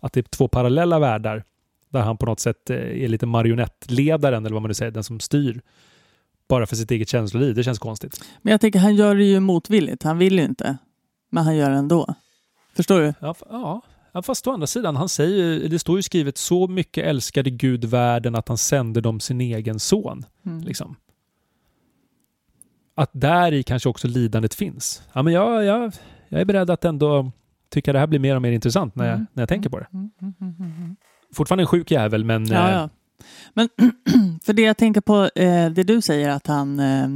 att 0.01 0.13
det 0.13 0.21
är 0.21 0.23
två 0.23 0.49
parallella 0.49 0.99
världar 0.99 1.45
där 1.89 2.01
han 2.01 2.17
på 2.17 2.27
något 2.27 2.41
sätt 2.41 2.71
eh, 2.71 2.77
är 2.77 3.09
lite 3.09 3.27
marionettledaren 3.27 4.47
eller 4.47 4.55
vad 4.55 4.63
man 4.63 4.69
nu 4.69 4.75
säger, 4.75 4.93
den 4.93 5.05
som 5.05 5.21
styr 5.21 5.61
bara 6.49 6.67
för 6.67 6.77
sitt 6.77 6.91
eget 6.91 7.09
känsloliv. 7.09 7.55
Det 7.55 7.65
känns 7.65 7.79
konstigt. 7.79 8.25
Men 8.43 8.51
jag 8.51 8.61
tänker 8.61 8.79
han 8.79 8.97
gör 8.97 9.15
det 9.15 9.25
ju 9.25 9.41
motvilligt. 9.41 10.03
Han 10.03 10.19
vill 10.19 10.39
ju 10.39 10.45
inte. 10.45 10.79
Men 11.31 11.45
han 11.45 11.57
gör 11.57 11.71
det 11.71 11.77
ändå. 11.77 12.15
Förstår 12.77 13.01
du? 13.01 13.15
Ja, 13.21 13.35
ja. 13.51 13.83
Ja, 14.15 14.23
fast 14.23 14.47
å 14.47 14.53
andra 14.53 14.67
sidan, 14.67 14.97
han 14.97 15.09
säger, 15.09 15.69
det 15.69 15.79
står 15.79 15.97
ju 15.99 16.03
skrivet 16.03 16.39
så 16.39 16.69
mycket 16.69 17.05
älskade 17.05 17.51
Gud 17.51 17.85
världen 17.85 18.35
att 18.35 18.49
han 18.49 18.59
sände 18.59 19.01
dem 19.01 19.21
sin 19.21 19.41
egen 19.41 19.81
son. 19.81 20.25
Mm. 20.47 20.61
Liksom. 20.61 20.97
Att 22.95 23.11
där 23.13 23.53
i 23.53 23.63
kanske 23.63 23.89
också 23.89 24.09
lidandet 24.09 24.55
finns. 24.55 25.03
Ja, 25.13 25.23
men 25.23 25.33
jag, 25.33 25.65
jag, 25.65 25.93
jag 26.29 26.41
är 26.41 26.45
beredd 26.45 26.71
att 26.71 26.85
ändå 26.85 27.31
tycka 27.71 27.93
det 27.93 27.99
här 27.99 28.07
blir 28.07 28.19
mer 28.19 28.37
och 28.37 28.43
mer 28.43 28.53
intressant 28.53 28.95
när 28.97 29.05
jag, 29.05 29.15
Mm. 29.15 29.27
när 29.33 29.43
jag 29.43 29.49
tänker 29.49 29.71
på 29.71 29.79
det. 29.79 29.87
Mm, 29.93 30.11
mm, 30.23 30.35
mm, 30.41 30.55
mm. 30.73 30.97
Fortfarande 31.35 31.63
en 31.63 31.67
sjuk 31.67 31.91
jävel, 31.91 32.25
men 32.25 32.47
Ja, 32.47 32.69
eh, 32.69 32.75
ja. 32.75 32.89
Men 33.55 33.69
för 34.45 34.53
det 34.53 34.63
jag 34.63 34.77
tänker 34.77 35.01
på, 35.01 35.31
eh, 35.35 35.71
det 35.71 35.83
du 35.83 36.01
säger 36.01 36.31
att 36.31 36.47
han, 36.47 36.81
eh, 36.81 37.09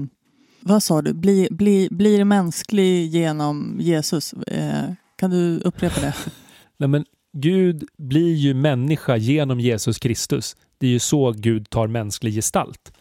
vad 0.61 0.83
sa 0.83 1.03
du, 1.03 1.13
bli, 1.15 1.49
bli, 1.51 1.89
blir 1.91 2.25
mänsklig 2.25 3.07
genom 3.07 3.77
Jesus. 3.81 4.33
Eh, 4.33 4.93
kan 5.17 5.31
du 5.31 5.61
upprepa 5.61 6.01
det? 6.01 6.15
nej, 6.79 6.89
men 6.89 7.05
Gud 7.33 7.85
blir 7.99 8.35
ju 8.35 8.55
människa 8.55 9.17
genom 9.17 9.61
Jesus 9.61 9.99
Kristus. 9.99 10.57
Det 10.79 10.87
är 10.87 10.91
ju 10.91 10.99
så 10.99 11.33
Gud 11.33 11.71
tar 11.71 11.87
mänsklig 11.87 12.35
gestalt. 12.35 12.93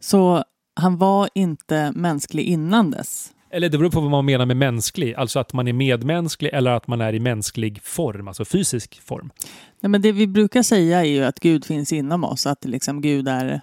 Så 0.00 0.44
han 0.74 0.96
var 0.96 1.28
inte 1.34 1.92
mänsklig 1.92 2.44
innan 2.44 2.90
dess. 2.90 3.32
Eller 3.50 3.68
det 3.68 3.78
beror 3.78 3.90
på 3.90 4.00
vad 4.00 4.10
man 4.10 4.24
menar 4.24 4.46
med 4.46 4.56
mänsklig, 4.56 5.14
alltså 5.14 5.38
att 5.38 5.52
man 5.52 5.68
är 5.68 5.72
medmänsklig 5.72 6.50
eller 6.52 6.70
att 6.70 6.86
man 6.86 7.00
är 7.00 7.14
i 7.14 7.20
mänsklig 7.20 7.82
form, 7.82 8.28
alltså 8.28 8.44
fysisk 8.44 9.00
form. 9.00 9.30
Nej, 9.80 9.90
men 9.90 10.02
det 10.02 10.12
vi 10.12 10.26
brukar 10.26 10.62
säga 10.62 11.00
är 11.00 11.04
ju 11.04 11.24
att 11.24 11.40
Gud 11.40 11.64
finns 11.64 11.92
inom 11.92 12.24
oss, 12.24 12.46
att 12.46 12.64
liksom 12.64 13.00
Gud 13.00 13.28
är, 13.28 13.60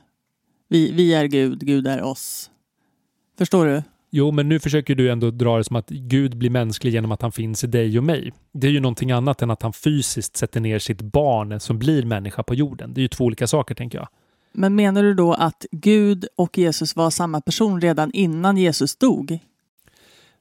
vi, 0.69 0.91
vi 0.91 1.13
är 1.13 1.25
Gud, 1.25 1.65
Gud 1.65 1.87
är 1.87 2.01
oss. 2.01 2.49
Förstår 3.37 3.65
du? 3.65 3.83
Jo, 4.09 4.31
men 4.31 4.49
nu 4.49 4.59
försöker 4.59 4.95
du 4.95 5.11
ändå 5.11 5.31
dra 5.31 5.57
det 5.57 5.63
som 5.63 5.75
att 5.75 5.89
Gud 5.89 6.37
blir 6.37 6.49
mänsklig 6.49 6.93
genom 6.93 7.11
att 7.11 7.21
han 7.21 7.31
finns 7.31 7.63
i 7.63 7.67
dig 7.67 7.97
och 7.97 8.03
mig. 8.03 8.33
Det 8.51 8.67
är 8.67 8.71
ju 8.71 8.79
någonting 8.79 9.11
annat 9.11 9.41
än 9.41 9.51
att 9.51 9.61
han 9.61 9.73
fysiskt 9.73 10.37
sätter 10.37 10.59
ner 10.59 10.79
sitt 10.79 11.01
barn 11.01 11.59
som 11.59 11.79
blir 11.79 12.03
människa 12.05 12.43
på 12.43 12.55
jorden. 12.55 12.93
Det 12.93 12.99
är 12.99 13.01
ju 13.01 13.07
två 13.07 13.23
olika 13.25 13.47
saker, 13.47 13.75
tänker 13.75 13.97
jag. 13.97 14.07
Men 14.51 14.75
menar 14.75 15.03
du 15.03 15.13
då 15.13 15.33
att 15.33 15.65
Gud 15.71 16.25
och 16.35 16.57
Jesus 16.57 16.95
var 16.95 17.09
samma 17.09 17.41
person 17.41 17.81
redan 17.81 18.11
innan 18.11 18.57
Jesus 18.57 18.95
dog? 18.95 19.39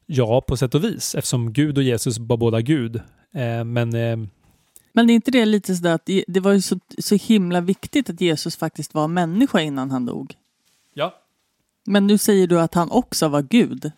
Ja, 0.07 0.41
på 0.41 0.57
sätt 0.57 0.75
och 0.75 0.85
vis, 0.85 1.15
eftersom 1.15 1.53
Gud 1.53 1.79
och 1.79 1.85
Jesus 1.85 2.19
var 2.19 2.37
båda 2.37 2.61
Gud. 2.61 2.97
Eh, 3.35 3.65
men 3.65 3.95
eh, 3.95 4.17
Men 4.93 5.11
är 5.11 5.15
inte 5.15 5.31
det 5.31 5.45
lite 5.47 5.77
sådär 5.77 5.95
att 5.95 6.07
det- 6.27 6.41
var 6.41 6.53
ju 6.53 6.61
så, 6.63 6.79
så 6.99 7.15
himla 7.15 7.61
viktigt 7.61 8.11
att 8.11 8.21
Jesus 8.21 8.57
faktiskt 8.57 8.95
var 8.95 9.09
människa 9.09 9.61
innan 9.61 9.91
han 9.91 10.07
dog? 10.07 10.35
ja. 10.95 11.15
Men 11.87 12.07
nu 12.07 12.19
säger 12.19 12.47
du 12.47 12.61
att 12.61 12.75
han 12.75 12.91
också 12.91 13.29
var 13.29 13.43
Gud. 13.43 13.93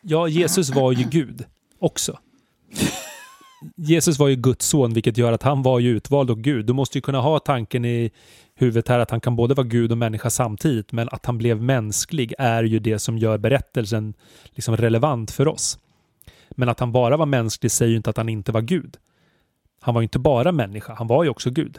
ja, 0.00 0.28
Jesus 0.28 0.70
var 0.70 0.92
ju 0.92 1.04
Gud 1.04 1.44
också. 1.78 2.18
Jesus 3.76 4.18
var 4.18 4.28
ju 4.28 4.36
Guds 4.36 4.66
son, 4.66 4.94
vilket 4.94 5.18
gör 5.18 5.32
att 5.32 5.42
han 5.42 5.62
var 5.62 5.78
ju 5.78 5.96
utvald 5.96 6.30
och 6.30 6.38
Gud. 6.38 6.66
Du 6.66 6.72
måste 6.72 6.98
ju 6.98 7.02
kunna 7.02 7.20
ha 7.20 7.38
tanken 7.38 7.84
i 7.84 8.10
huvudet 8.54 8.88
här 8.88 8.98
att 8.98 9.10
han 9.10 9.20
kan 9.20 9.36
både 9.36 9.54
vara 9.54 9.66
Gud 9.66 9.92
och 9.92 9.98
människa 9.98 10.30
samtidigt, 10.30 10.92
men 10.92 11.08
att 11.12 11.26
han 11.26 11.38
blev 11.38 11.62
mänsklig 11.62 12.34
är 12.38 12.64
ju 12.64 12.78
det 12.78 12.98
som 12.98 13.18
gör 13.18 13.38
berättelsen 13.38 14.14
liksom 14.44 14.76
relevant 14.76 15.30
för 15.30 15.48
oss. 15.48 15.78
Men 16.50 16.68
att 16.68 16.80
han 16.80 16.92
bara 16.92 17.16
var 17.16 17.26
mänsklig 17.26 17.70
säger 17.70 17.90
ju 17.90 17.96
inte 17.96 18.10
att 18.10 18.16
han 18.16 18.28
inte 18.28 18.52
var 18.52 18.60
Gud. 18.60 18.96
Han 19.80 19.94
var 19.94 20.00
ju 20.00 20.04
inte 20.04 20.18
bara 20.18 20.52
människa, 20.52 20.94
han 20.94 21.06
var 21.06 21.24
ju 21.24 21.30
också 21.30 21.50
Gud. 21.50 21.78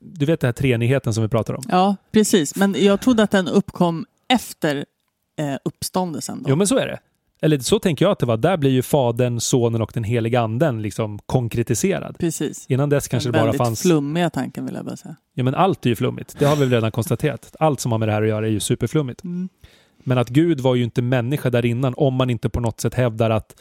Du 0.00 0.26
vet 0.26 0.40
den 0.40 0.48
här 0.48 0.52
treenigheten 0.52 1.14
som 1.14 1.22
vi 1.22 1.28
pratar 1.28 1.54
om? 1.54 1.62
Ja, 1.68 1.96
precis. 2.12 2.56
Men 2.56 2.74
jag 2.78 3.00
trodde 3.00 3.22
att 3.22 3.30
den 3.30 3.48
uppkom 3.48 4.06
efter 4.28 4.84
eh, 5.38 5.56
uppståndelsen. 5.64 6.42
Då. 6.42 6.50
Jo, 6.50 6.56
men 6.56 6.66
så 6.66 6.78
är 6.78 6.86
det. 6.86 6.98
Eller 7.42 7.58
så 7.58 7.78
tänker 7.78 8.04
jag 8.04 8.12
att 8.12 8.18
det 8.18 8.26
var. 8.26 8.36
Där 8.36 8.56
blir 8.56 8.70
ju 8.70 8.82
Fadern, 8.82 9.40
Sonen 9.40 9.82
och 9.82 9.90
den 9.94 10.04
heliga 10.04 10.40
Anden 10.40 10.82
liksom 10.82 11.18
konkretiserad. 11.26 12.18
Precis. 12.18 12.66
Innan 12.68 12.88
dess 12.88 13.08
kanske 13.08 13.28
den 13.28 13.32
det 13.32 13.38
bara 13.38 13.44
väldigt 13.44 13.58
fanns... 13.66 13.82
flummiga 13.82 14.30
tanken 14.30 14.66
vill 14.66 14.74
jag 14.74 14.84
bara 14.84 14.96
säga. 14.96 15.16
Ja, 15.34 15.44
men 15.44 15.54
allt 15.54 15.86
är 15.86 15.90
ju 15.90 15.96
flummigt. 15.96 16.38
Det 16.38 16.44
har 16.44 16.56
vi 16.56 16.60
väl 16.60 16.70
redan 16.70 16.92
konstaterat. 16.92 17.56
Allt 17.60 17.80
som 17.80 17.92
har 17.92 17.98
med 17.98 18.08
det 18.08 18.12
här 18.12 18.22
att 18.22 18.28
göra 18.28 18.46
är 18.46 18.50
ju 18.50 18.60
superflummigt. 18.60 19.24
Mm. 19.24 19.48
Men 20.04 20.18
att 20.18 20.28
Gud 20.28 20.60
var 20.60 20.74
ju 20.74 20.84
inte 20.84 21.02
människa 21.02 21.50
där 21.50 21.64
innan 21.64 21.94
om 21.96 22.14
man 22.14 22.30
inte 22.30 22.48
på 22.48 22.60
något 22.60 22.80
sätt 22.80 22.94
hävdar 22.94 23.30
att 23.30 23.60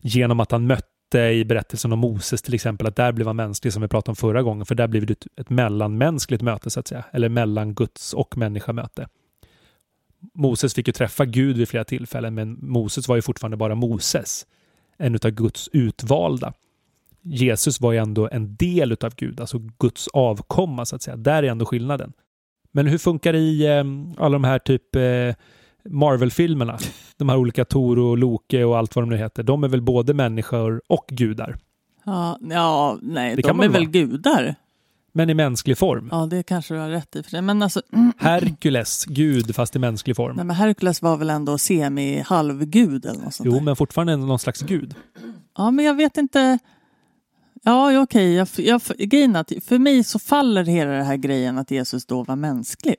genom 0.00 0.40
att 0.40 0.50
han 0.50 0.66
mötte 0.66 0.88
i 1.14 1.44
berättelsen 1.44 1.92
om 1.92 1.98
Moses 1.98 2.42
till 2.42 2.54
exempel, 2.54 2.86
att 2.86 2.96
där 2.96 3.12
blev 3.12 3.26
han 3.26 3.36
mänsklig 3.36 3.72
som 3.72 3.82
vi 3.82 3.88
pratade 3.88 4.10
om 4.10 4.16
förra 4.16 4.42
gången, 4.42 4.66
för 4.66 4.74
där 4.74 4.86
blev 4.86 5.06
det 5.06 5.12
ett, 5.12 5.26
ett 5.40 5.50
mellanmänskligt 5.50 6.42
möte 6.42 6.70
så 6.70 6.80
att 6.80 6.88
säga, 6.88 7.04
eller 7.12 7.28
mellan 7.28 7.74
Guds 7.74 8.14
och 8.14 8.36
människa 8.36 8.72
möte. 8.72 9.08
Moses 10.34 10.74
fick 10.74 10.86
ju 10.86 10.92
träffa 10.92 11.24
Gud 11.24 11.56
vid 11.56 11.68
flera 11.68 11.84
tillfällen, 11.84 12.34
men 12.34 12.58
Moses 12.60 13.08
var 13.08 13.16
ju 13.16 13.22
fortfarande 13.22 13.56
bara 13.56 13.74
Moses, 13.74 14.46
en 14.96 15.14
utav 15.14 15.30
Guds 15.30 15.68
utvalda. 15.72 16.52
Jesus 17.22 17.80
var 17.80 17.92
ju 17.92 17.98
ändå 17.98 18.28
en 18.32 18.56
del 18.56 18.92
utav 18.92 19.14
Gud, 19.16 19.40
alltså 19.40 19.58
Guds 19.78 20.08
avkomma 20.08 20.84
så 20.84 20.96
att 20.96 21.02
säga. 21.02 21.16
Där 21.16 21.42
är 21.42 21.50
ändå 21.50 21.64
skillnaden. 21.64 22.12
Men 22.72 22.86
hur 22.86 22.98
funkar 22.98 23.32
det 23.32 23.38
i 23.38 23.66
eh, 23.66 23.84
alla 24.24 24.32
de 24.32 24.44
här 24.44 24.58
typ 24.58 24.96
eh, 24.96 25.34
Marvel-filmerna, 25.90 26.78
de 27.16 27.28
här 27.28 27.36
olika 27.36 27.64
Tor 27.64 27.98
och 27.98 28.18
Loke 28.18 28.64
och 28.64 28.78
allt 28.78 28.96
vad 28.96 29.02
de 29.04 29.10
nu 29.10 29.16
heter, 29.16 29.42
de 29.42 29.64
är 29.64 29.68
väl 29.68 29.82
både 29.82 30.14
människor 30.14 30.82
och 30.88 31.04
gudar. 31.08 31.56
Ja, 32.04 32.38
ja 32.50 32.98
nej, 33.02 33.36
Det 33.36 33.42
de 33.42 33.60
är 33.60 33.68
väl 33.68 33.72
vara. 33.72 33.84
gudar? 33.84 34.54
Men 35.12 35.30
i 35.30 35.34
mänsklig 35.34 35.78
form. 35.78 36.08
Ja, 36.12 36.26
det 36.26 36.42
kanske 36.42 36.74
du 36.74 36.80
har 36.80 36.88
rätt 36.88 37.16
i 37.16 37.22
för 37.22 37.30
sig. 37.30 37.42
Men 37.42 37.62
alltså, 37.62 37.82
mm, 37.92 38.12
Herkules, 38.18 39.04
gud 39.04 39.54
fast 39.54 39.76
i 39.76 39.78
mänsklig 39.78 40.16
form. 40.16 40.36
nej, 40.36 40.44
men 40.44 40.56
Herkules 40.56 41.02
var 41.02 41.16
väl 41.16 41.30
ändå 41.30 41.58
semi-halvgud 41.58 43.06
eller 43.06 43.20
något 43.24 43.34
sånt 43.34 43.46
Jo, 43.46 43.52
där. 43.52 43.60
men 43.60 43.76
fortfarande 43.76 44.16
någon 44.16 44.38
slags 44.38 44.62
gud. 44.62 44.94
Ja, 45.58 45.70
men 45.70 45.84
jag 45.84 45.94
vet 45.94 46.16
inte. 46.16 46.58
Ja, 47.62 48.00
okej. 48.02 48.32
Jag, 48.34 48.48
jag, 48.56 48.80
grejen 48.98 49.36
är 49.36 49.40
att 49.40 49.52
för 49.64 49.78
mig 49.78 50.04
så 50.04 50.18
faller 50.18 50.64
hela 50.64 50.90
den 50.90 51.04
här 51.06 51.16
grejen 51.16 51.58
att 51.58 51.70
Jesus 51.70 52.06
då 52.06 52.22
var 52.22 52.36
mänsklig. 52.36 52.94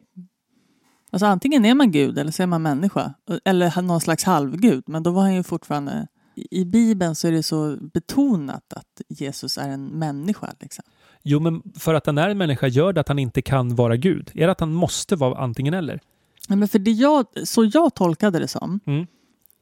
Alltså 1.17 1.25
antingen 1.25 1.65
är 1.65 1.75
man 1.75 1.91
gud 1.91 2.17
eller 2.17 2.31
så 2.31 2.43
är 2.43 2.47
man 2.47 2.61
människa. 2.61 3.13
Eller 3.45 3.81
någon 3.81 4.01
slags 4.01 4.23
halvgud. 4.23 4.83
Men 4.87 5.03
då 5.03 5.11
var 5.11 5.21
han 5.21 5.33
ju 5.33 5.43
fortfarande... 5.43 6.07
I 6.35 6.65
Bibeln 6.65 7.15
så 7.15 7.27
är 7.27 7.31
det 7.31 7.43
så 7.43 7.77
betonat 7.93 8.73
att 8.73 9.01
Jesus 9.09 9.57
är 9.57 9.69
en 9.69 9.85
människa. 9.85 10.53
Liksom. 10.59 10.83
Jo, 11.23 11.39
men 11.39 11.61
för 11.79 11.93
att 11.93 12.05
han 12.05 12.17
är 12.17 12.29
en 12.29 12.37
människa 12.37 12.67
gör 12.67 12.93
det 12.93 13.01
att 13.01 13.07
han 13.07 13.19
inte 13.19 13.41
kan 13.41 13.75
vara 13.75 13.95
gud. 13.95 14.31
Är 14.33 14.45
det 14.45 14.51
att 14.51 14.59
han 14.59 14.73
måste 14.73 15.15
vara 15.15 15.37
antingen 15.39 15.73
eller? 15.73 15.99
Ja, 16.47 16.55
men 16.55 16.67
för 16.67 16.79
det 16.79 16.91
jag, 16.91 17.25
så 17.43 17.65
jag 17.73 17.95
tolkade 17.95 18.39
det 18.39 18.47
som 18.47 18.79
Mm. 18.85 19.05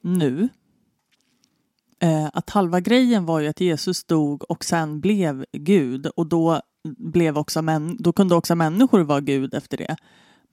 nu 0.01 0.49
eh, 1.99 2.29
att 2.33 2.49
halva 2.49 2.79
grejen 2.79 3.25
var 3.25 3.39
ju 3.39 3.47
att 3.47 3.61
Jesus 3.61 4.03
dog 4.03 4.51
och 4.51 4.65
sen 4.65 5.01
blev 5.01 5.45
Gud 5.51 6.05
och 6.05 6.27
då, 6.27 6.61
blev 6.97 7.37
också 7.37 7.61
män, 7.61 7.97
då 7.99 8.13
kunde 8.13 8.35
också 8.35 8.55
människor 8.55 8.99
vara 8.99 9.21
Gud 9.21 9.53
efter 9.53 9.77
det. 9.77 9.95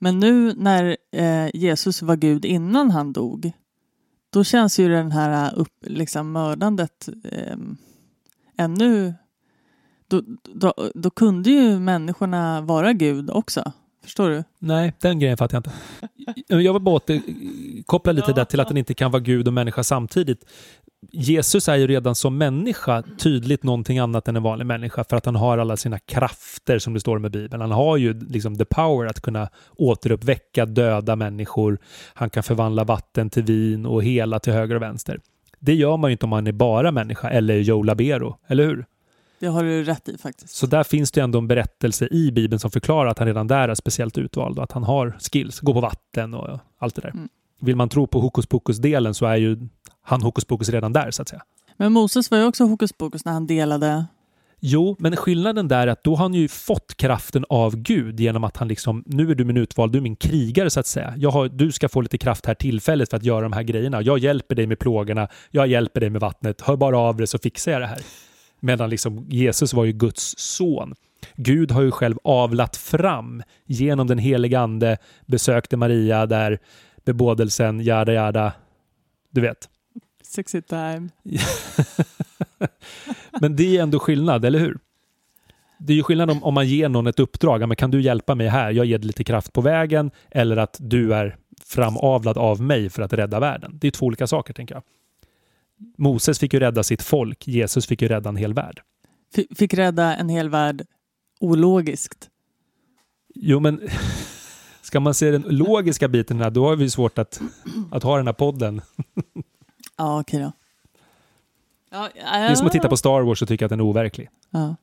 Men 0.03 0.19
nu 0.19 0.53
när 0.57 0.97
eh, 1.11 1.49
Jesus 1.53 2.01
var 2.01 2.15
Gud 2.15 2.45
innan 2.45 2.91
han 2.91 3.13
dog 3.13 3.51
då 4.29 4.43
känns 4.43 4.79
ju 4.79 4.89
den 4.89 5.11
här 5.11 5.55
upp, 5.55 5.73
liksom, 5.81 6.31
mördandet 6.31 7.09
eh, 7.31 7.57
ännu... 8.57 9.13
Då, 10.07 10.21
då, 10.53 10.73
då 10.95 11.09
kunde 11.09 11.49
ju 11.49 11.79
människorna 11.79 12.61
vara 12.61 12.93
Gud 12.93 13.29
också. 13.29 13.71
Förstår 14.03 14.29
du? 14.29 14.43
Nej, 14.59 14.93
den 14.99 15.19
grejen 15.19 15.37
fattar 15.37 15.55
jag 15.55 15.59
inte. 15.59 15.71
Jag 16.47 16.73
vill 16.73 16.81
bara 16.81 16.95
återkoppla 16.95 18.11
lite 18.11 18.31
Ja. 18.31 18.35
där 18.35 18.45
till 18.45 18.59
att 18.59 18.67
han 18.67 18.77
inte 18.77 18.93
kan 18.93 19.11
vara 19.11 19.21
gud 19.21 19.47
och 19.47 19.53
människa 19.53 19.83
samtidigt. 19.83 20.45
Jesus 21.11 21.69
är 21.69 21.75
ju 21.75 21.87
redan 21.87 22.15
som 22.15 22.37
människa 22.37 23.03
tydligt 23.17 23.63
någonting 23.63 23.99
annat 23.99 24.27
än 24.27 24.35
en 24.35 24.43
vanlig 24.43 24.65
människa 24.65 25.03
för 25.03 25.17
att 25.17 25.25
han 25.25 25.35
har 25.35 25.57
alla 25.57 25.77
sina 25.77 25.99
krafter 25.99 26.79
som 26.79 26.93
det 26.93 26.99
står 26.99 27.19
med 27.19 27.31
Bibeln. 27.31 27.61
Han 27.61 27.71
har 27.71 27.97
ju 27.97 28.19
liksom 28.19 28.57
the 28.57 28.65
power 28.65 29.07
att 29.07 29.21
kunna 29.21 29.49
återuppväcka 29.75 30.65
döda 30.65 31.15
människor. 31.15 31.77
Han 32.13 32.29
kan 32.29 32.43
förvandla 32.43 32.83
vatten 32.83 33.29
till 33.29 33.43
vin 33.43 33.85
och 33.85 34.03
hela 34.03 34.39
till 34.39 34.53
höger 34.53 34.75
och 34.75 34.81
vänster. 34.81 35.19
Det 35.59 35.73
gör 35.73 35.97
man 35.97 36.09
ju 36.09 36.11
inte 36.11 36.25
om 36.25 36.29
man 36.29 36.47
är 36.47 36.51
bara 36.51 36.91
människa 36.91 37.29
eller 37.29 37.57
Joe 37.57 37.83
Labero, 37.83 38.37
eller 38.47 38.65
hur? 38.65 38.85
Det 39.39 39.47
har 39.47 39.63
du 39.63 39.83
rätt 39.83 40.09
i 40.09 40.17
faktiskt. 40.17 40.55
Så 40.55 40.67
där 40.67 40.83
finns 40.83 41.11
det 41.11 41.21
ändå 41.21 41.39
en 41.39 41.47
berättelse 41.47 42.07
i 42.11 42.31
Bibeln 42.31 42.59
som 42.59 42.71
förklarar 42.71 43.09
att 43.09 43.19
han 43.19 43.27
redan 43.27 43.47
där 43.47 43.69
är 43.69 43.75
speciellt 43.75 44.17
utvald 44.17 44.57
och 44.57 44.63
att 44.63 44.71
han 44.71 44.83
har 44.83 45.17
skills, 45.19 45.59
gå 45.59 45.73
på 45.73 45.81
vatten 45.81 46.33
och 46.33 46.59
allt 46.77 46.95
det 46.95 47.01
där. 47.01 47.09
Mm. 47.09 47.29
Vill 47.61 47.75
man 47.75 47.89
tro 47.89 48.07
på 48.07 48.19
hokus 48.19 48.45
pokus-delen 48.45 49.13
så 49.13 49.25
är 49.25 49.35
ju 49.35 49.57
han 50.03 50.21
hokus 50.21 50.45
pokus 50.45 50.69
redan 50.69 50.93
där 50.93 51.11
så 51.11 51.21
att 51.21 51.29
säga. 51.29 51.41
Men 51.77 51.93
Moses 51.93 52.31
var 52.31 52.37
ju 52.37 52.45
också 52.45 52.63
hokus 52.63 52.93
pokus 52.93 53.25
när 53.25 53.33
han 53.33 53.47
delade. 53.47 54.05
Jo, 54.65 54.95
men 54.99 55.15
skillnaden 55.15 55.67
där 55.67 55.87
är 55.87 55.91
att 55.91 56.03
då 56.03 56.15
har 56.15 56.23
han 56.23 56.33
ju 56.33 56.47
fått 56.47 56.97
kraften 56.97 57.45
av 57.49 57.75
Gud 57.75 58.19
genom 58.19 58.43
att 58.43 58.57
han 58.57 58.67
liksom, 58.67 59.03
nu 59.05 59.31
är 59.31 59.35
du 59.35 59.45
min 59.45 59.57
utvald, 59.57 59.91
du 59.91 59.97
är 59.97 60.01
min 60.01 60.15
krigare 60.15 60.69
så 60.69 60.79
att 60.79 60.87
säga. 60.87 61.13
Jag 61.17 61.31
har, 61.31 61.49
du 61.49 61.71
ska 61.71 61.89
få 61.89 62.01
lite 62.01 62.17
kraft 62.17 62.45
här 62.45 62.53
tillfället 62.53 63.09
för 63.09 63.17
att 63.17 63.23
göra 63.23 63.41
de 63.41 63.53
här 63.53 63.63
grejerna. 63.63 64.01
Jag 64.01 64.17
hjälper 64.17 64.55
dig 64.55 64.67
med 64.67 64.79
plågorna, 64.79 65.27
jag 65.51 65.67
hjälper 65.67 65.99
dig 65.99 66.09
med 66.09 66.21
vattnet, 66.21 66.61
hör 66.61 66.75
bara 66.75 66.97
av 66.99 67.17
dig 67.17 67.27
så 67.27 67.37
fixar 67.37 67.71
jag 67.71 67.81
det 67.81 67.87
här. 67.87 68.01
Medan 68.59 68.89
liksom 68.89 69.25
Jesus 69.29 69.73
var 69.73 69.85
ju 69.85 69.91
Guds 69.91 70.33
son. 70.37 70.95
Gud 71.35 71.71
har 71.71 71.81
ju 71.81 71.91
själv 71.91 72.17
avlat 72.23 72.77
fram 72.77 73.43
genom 73.65 74.07
den 74.07 74.17
helige 74.17 74.59
ande, 74.59 74.97
besökte 75.25 75.77
Maria 75.77 76.25
där, 76.25 76.59
bebådelsen, 77.05 77.83
jada 77.83 78.13
jada. 78.13 78.53
Du 79.31 79.41
vet. 79.41 79.69
Sexy 80.35 80.61
time. 80.61 81.09
Men 83.41 83.55
det 83.55 83.77
är 83.77 83.83
ändå 83.83 83.99
skillnad, 83.99 84.45
eller 84.45 84.59
hur? 84.59 84.79
Det 85.79 85.93
är 85.93 85.97
ju 85.97 86.03
skillnad 86.03 86.31
om, 86.31 86.43
om 86.43 86.53
man 86.53 86.67
ger 86.67 86.89
någon 86.89 87.07
ett 87.07 87.19
uppdrag. 87.19 87.67
Men 87.67 87.75
kan 87.77 87.91
du 87.91 88.01
hjälpa 88.01 88.35
mig 88.35 88.47
här? 88.47 88.71
Jag 88.71 88.85
ger 88.85 88.97
dig 88.97 89.07
lite 89.07 89.23
kraft 89.23 89.53
på 89.53 89.61
vägen. 89.61 90.11
Eller 90.31 90.57
att 90.57 90.77
du 90.79 91.13
är 91.13 91.37
framavlad 91.65 92.37
av 92.37 92.61
mig 92.61 92.89
för 92.89 93.01
att 93.01 93.13
rädda 93.13 93.39
världen. 93.39 93.77
Det 93.81 93.87
är 93.87 93.91
två 93.91 94.05
olika 94.05 94.27
saker, 94.27 94.53
tänker 94.53 94.75
jag. 94.75 94.83
Moses 95.97 96.39
fick 96.39 96.53
ju 96.53 96.59
rädda 96.59 96.83
sitt 96.83 97.01
folk. 97.01 97.47
Jesus 97.47 97.87
fick 97.87 98.01
ju 98.01 98.07
rädda 98.07 98.29
en 98.29 98.35
hel 98.35 98.53
värld. 98.53 98.81
F- 99.37 99.45
fick 99.57 99.73
rädda 99.73 100.15
en 100.15 100.29
hel 100.29 100.49
värld 100.49 100.85
ologiskt. 101.39 102.29
Jo, 103.35 103.59
men 103.59 103.81
ska 104.81 104.99
man 104.99 105.13
se 105.13 105.31
den 105.31 105.41
logiska 105.49 106.07
biten 106.07 106.39
här, 106.39 106.49
då 106.49 106.67
har 106.67 106.75
vi 106.75 106.89
svårt 106.89 107.17
att, 107.17 107.41
att 107.91 108.03
ha 108.03 108.17
den 108.17 108.27
här 108.27 108.33
podden. 108.33 108.81
Ja, 109.97 110.19
okej 110.19 110.39
då. 110.39 110.51
Ja, 111.91 112.09
Det 112.15 112.21
är 112.21 112.55
som 112.55 112.67
att 112.67 112.73
titta 112.73 112.89
på 112.89 112.97
Star 112.97 113.21
Wars 113.21 113.41
och 113.41 113.47
tycka 113.47 113.65
att 113.65 113.69
den 113.69 113.79
är 113.79 113.83
overklig. 113.83 114.29
Ja. 114.49 114.75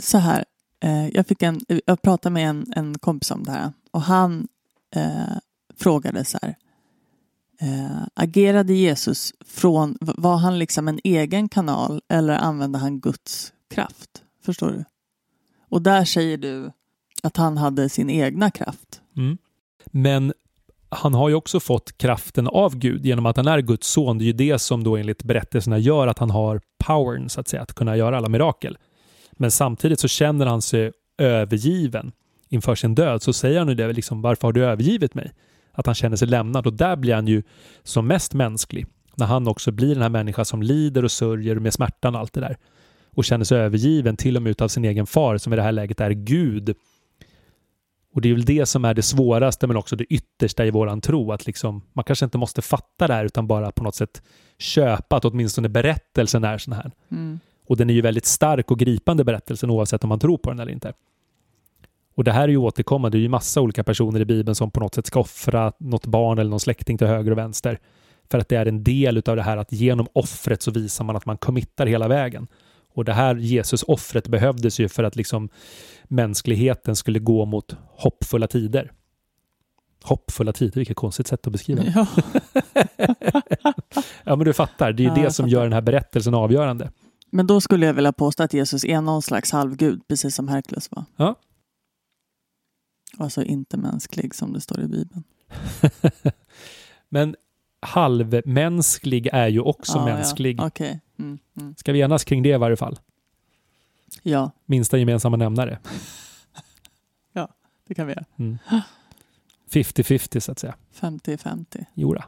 Så 0.00 0.18
här. 0.18 0.44
Eh, 0.80 1.08
jag, 1.08 1.26
fick 1.26 1.42
en, 1.42 1.60
jag 1.86 2.02
pratade 2.02 2.32
med 2.32 2.48
en, 2.48 2.72
en 2.76 2.98
kompis 2.98 3.30
om 3.30 3.44
det 3.44 3.52
här 3.52 3.72
och 3.90 4.02
han 4.02 4.48
eh, 4.94 5.36
frågade 5.78 6.24
så 6.24 6.38
här. 6.42 6.56
Eh, 7.60 8.02
agerade 8.14 8.74
Jesus 8.74 9.32
från, 9.46 9.98
var 10.00 10.36
han 10.36 10.58
liksom 10.58 10.88
en 10.88 11.00
egen 11.04 11.48
kanal 11.48 12.02
eller 12.08 12.34
använde 12.34 12.78
han 12.78 13.00
Guds 13.00 13.52
kraft? 13.70 14.22
Förstår 14.44 14.70
du? 14.70 14.84
Och 15.68 15.82
där 15.82 16.04
säger 16.04 16.36
du 16.38 16.72
att 17.22 17.36
han 17.36 17.56
hade 17.56 17.88
sin 17.88 18.10
egna 18.10 18.50
kraft. 18.50 19.00
Mm. 19.16 19.38
Men 19.86 20.32
han 20.92 21.14
har 21.14 21.28
ju 21.28 21.34
också 21.34 21.60
fått 21.60 21.98
kraften 21.98 22.48
av 22.48 22.76
Gud 22.76 23.06
genom 23.06 23.26
att 23.26 23.36
han 23.36 23.48
är 23.48 23.60
Guds 23.60 23.88
son. 23.88 24.18
Det 24.18 24.24
är 24.24 24.26
ju 24.26 24.32
det 24.32 24.58
som 24.58 24.84
då 24.84 24.96
enligt 24.96 25.22
berättelserna 25.22 25.78
gör 25.78 26.06
att 26.06 26.18
han 26.18 26.30
har 26.30 26.60
powern 26.84 27.28
så 27.28 27.40
att 27.40 27.48
säga, 27.48 27.62
att 27.62 27.74
kunna 27.74 27.96
göra 27.96 28.16
alla 28.16 28.28
mirakel. 28.28 28.78
Men 29.32 29.50
samtidigt 29.50 30.00
så 30.00 30.08
känner 30.08 30.46
han 30.46 30.62
sig 30.62 30.92
övergiven 31.18 32.12
inför 32.48 32.74
sin 32.74 32.94
död. 32.94 33.22
Så 33.22 33.32
säger 33.32 33.58
han 33.58 33.68
ju 33.68 33.74
det, 33.74 33.92
liksom, 33.92 34.22
varför 34.22 34.48
har 34.48 34.52
du 34.52 34.64
övergivit 34.64 35.14
mig? 35.14 35.32
Att 35.72 35.86
han 35.86 35.94
känner 35.94 36.16
sig 36.16 36.28
lämnad 36.28 36.66
och 36.66 36.72
där 36.72 36.96
blir 36.96 37.14
han 37.14 37.26
ju 37.26 37.42
som 37.82 38.06
mest 38.06 38.34
mänsklig. 38.34 38.86
När 39.16 39.26
han 39.26 39.48
också 39.48 39.70
blir 39.70 39.94
den 39.94 40.02
här 40.02 40.08
människan 40.08 40.44
som 40.44 40.62
lider 40.62 41.04
och 41.04 41.10
sörjer 41.10 41.54
med 41.56 41.72
smärtan 41.72 42.14
och 42.14 42.20
allt 42.20 42.32
det 42.32 42.40
där. 42.40 42.56
Och 43.14 43.24
känner 43.24 43.44
sig 43.44 43.58
övergiven 43.58 44.16
till 44.16 44.36
och 44.36 44.42
med 44.42 44.50
utav 44.50 44.68
sin 44.68 44.84
egen 44.84 45.06
far 45.06 45.38
som 45.38 45.52
i 45.52 45.56
det 45.56 45.62
här 45.62 45.72
läget 45.72 46.00
är 46.00 46.10
Gud. 46.10 46.74
Och 48.12 48.20
det 48.20 48.30
är 48.30 48.34
väl 48.34 48.44
det 48.44 48.66
som 48.66 48.84
är 48.84 48.94
det 48.94 49.02
svåraste 49.02 49.66
men 49.66 49.76
också 49.76 49.96
det 49.96 50.04
yttersta 50.04 50.66
i 50.66 50.70
våran 50.70 51.00
tro. 51.00 51.32
Att 51.32 51.46
liksom, 51.46 51.82
man 51.92 52.04
kanske 52.04 52.24
inte 52.24 52.38
måste 52.38 52.62
fatta 52.62 53.06
det 53.06 53.14
här 53.14 53.24
utan 53.24 53.46
bara 53.46 53.72
på 53.72 53.84
något 53.84 53.94
sätt 53.94 54.22
köpa 54.58 55.16
att 55.16 55.24
åtminstone 55.24 55.68
berättelsen 55.68 56.44
är 56.44 56.58
sån 56.58 56.72
här. 56.72 56.90
Mm. 57.10 57.40
Och 57.66 57.76
den 57.76 57.90
är 57.90 57.94
ju 57.94 58.00
väldigt 58.00 58.26
stark 58.26 58.70
och 58.70 58.78
gripande 58.78 59.24
berättelsen 59.24 59.70
oavsett 59.70 60.04
om 60.04 60.08
man 60.08 60.18
tror 60.18 60.38
på 60.38 60.50
den 60.50 60.60
eller 60.60 60.72
inte. 60.72 60.92
Och 62.14 62.24
det 62.24 62.32
här 62.32 62.42
är 62.42 62.48
ju 62.48 62.56
återkommande. 62.56 63.18
Det 63.18 63.20
är 63.20 63.22
ju 63.22 63.28
massa 63.28 63.60
olika 63.60 63.84
personer 63.84 64.20
i 64.20 64.24
Bibeln 64.24 64.54
som 64.54 64.70
på 64.70 64.80
något 64.80 64.94
sätt 64.94 65.06
ska 65.06 65.20
offra 65.20 65.72
något 65.78 66.06
barn 66.06 66.38
eller 66.38 66.50
någon 66.50 66.60
släkting 66.60 66.98
till 66.98 67.06
höger 67.06 67.30
och 67.30 67.38
vänster. 67.38 67.78
För 68.30 68.38
att 68.38 68.48
det 68.48 68.56
är 68.56 68.66
en 68.66 68.84
del 68.84 69.16
utav 69.16 69.36
det 69.36 69.42
här 69.42 69.56
att 69.56 69.72
genom 69.72 70.06
offret 70.12 70.62
så 70.62 70.70
visar 70.70 71.04
man 71.04 71.16
att 71.16 71.26
man 71.26 71.38
committar 71.38 71.86
hela 71.86 72.08
vägen. 72.08 72.48
Och 72.94 73.04
det 73.04 73.12
här 73.12 73.34
Jesus-offret 73.34 74.28
behövdes 74.28 74.80
ju 74.80 74.88
för 74.88 75.04
att 75.04 75.16
liksom 75.16 75.48
mänskligheten 76.04 76.96
skulle 76.96 77.18
gå 77.18 77.44
mot 77.44 77.76
hoppfulla 77.88 78.46
tider. 78.46 78.92
Hoppfulla 80.02 80.52
tider, 80.52 80.74
vilket 80.74 80.96
konstigt 80.96 81.26
sätt 81.26 81.46
att 81.46 81.52
beskriva 81.52 81.82
det. 81.82 81.92
Ja. 81.94 82.06
Ja, 84.24 84.36
men 84.36 84.44
du 84.44 84.52
fattar. 84.52 84.92
Det 84.92 85.02
är 85.02 85.04
ju 85.04 85.20
Ja, 85.22 85.24
det 85.26 85.32
som 85.32 85.48
gör 85.48 85.62
den 85.62 85.72
här 85.72 85.80
berättelsen 85.80 86.34
avgörande. 86.34 86.90
Men 87.30 87.46
då 87.46 87.60
skulle 87.60 87.86
jag 87.86 87.94
vilja 87.94 88.12
påstå 88.12 88.42
att 88.42 88.54
Jesus 88.54 88.84
är 88.84 89.00
någon 89.00 89.22
slags 89.22 89.52
halvgud, 89.52 90.08
precis 90.08 90.34
som 90.34 90.48
Herkules 90.48 90.90
var. 90.90 91.04
Ja. 91.16 91.34
Alltså 93.18 93.42
inte 93.42 93.76
mänsklig 93.76 94.34
som 94.34 94.52
det 94.52 94.60
står 94.60 94.80
i 94.80 94.86
Bibeln. 94.86 95.24
Men 97.08 97.36
halvmänsklig 97.80 99.28
är 99.32 99.48
ju 99.48 99.60
också 99.60 99.98
Ja, 99.98 100.04
mänsklig. 100.04 100.60
Ja. 100.60 100.66
Okej. 100.66 101.00
Mm, 101.22 101.38
mm. 101.60 101.74
Ska 101.76 101.92
vi 101.92 102.00
enas 102.00 102.24
kring 102.24 102.42
det 102.42 102.48
i 102.48 102.56
varje 102.56 102.76
fall? 102.76 102.98
ja, 104.22 104.50
Minsta 104.66 104.98
gemensamma 104.98 105.36
nämnare. 105.36 105.78
det 107.92 107.94
kan 107.94 108.06
vi 108.06 108.12
göra. 108.12 108.24
Mm. 108.36 108.58
50-50 109.70 110.40
så 110.40 110.52
att 110.52 110.58
säga. 110.58 110.74
50-50. 111.00 111.84
Jodå. 111.94 112.24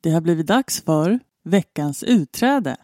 Det 0.00 0.10
har 0.10 0.20
blivit 0.20 0.46
dags 0.46 0.82
för 0.82 1.18
veckans 1.42 2.02
utträde. 2.02 2.76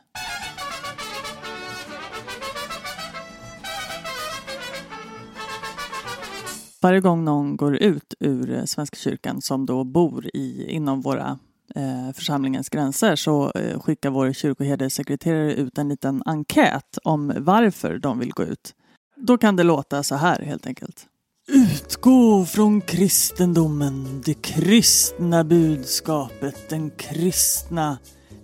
Varje 6.80 7.00
gång 7.00 7.24
någon 7.24 7.56
går 7.56 7.76
ut 7.76 8.14
ur 8.20 8.52
eh, 8.52 8.64
Svenska 8.64 8.96
kyrkan 8.96 9.42
som 9.42 9.66
då 9.66 9.84
bor 9.84 10.26
i, 10.34 10.66
inom 10.70 11.00
våra 11.00 11.38
eh, 11.74 12.12
församlingens 12.14 12.68
gränser 12.68 13.16
så 13.16 13.52
eh, 13.54 13.80
skickar 13.80 14.10
vår 14.10 14.32
kyrkoherdesekreterare 14.32 15.54
ut 15.54 15.78
en 15.78 15.88
liten 15.88 16.22
enkät 16.26 16.98
om 17.04 17.32
varför 17.36 17.98
de 17.98 18.18
vill 18.18 18.30
gå 18.32 18.44
ut. 18.44 18.74
Då 19.16 19.38
kan 19.38 19.56
det 19.56 19.62
låta 19.62 20.02
så 20.02 20.14
här 20.14 20.42
helt 20.42 20.66
enkelt. 20.66 21.06
Utgå 21.48 22.44
från 22.44 22.80
kristendomen, 22.80 24.22
det 24.24 24.34
kristna 24.34 25.44
budskapet, 25.44 26.68
den 26.68 26.90
kristna 26.90 27.98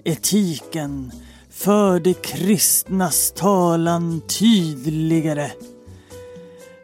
etiken. 0.05 1.13
För 1.51 2.01
det 2.01 2.23
kristnas 2.23 3.33
talan 3.33 4.21
tydligare. 4.21 5.51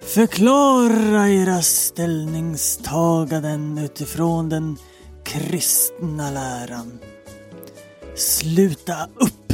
Förklara 0.02 1.28
era 1.28 1.62
ställningstaganden 1.62 3.78
utifrån 3.78 4.48
den 4.48 4.76
kristna 5.24 6.30
läran. 6.30 6.98
Sluta 8.14 9.08
upp 9.14 9.52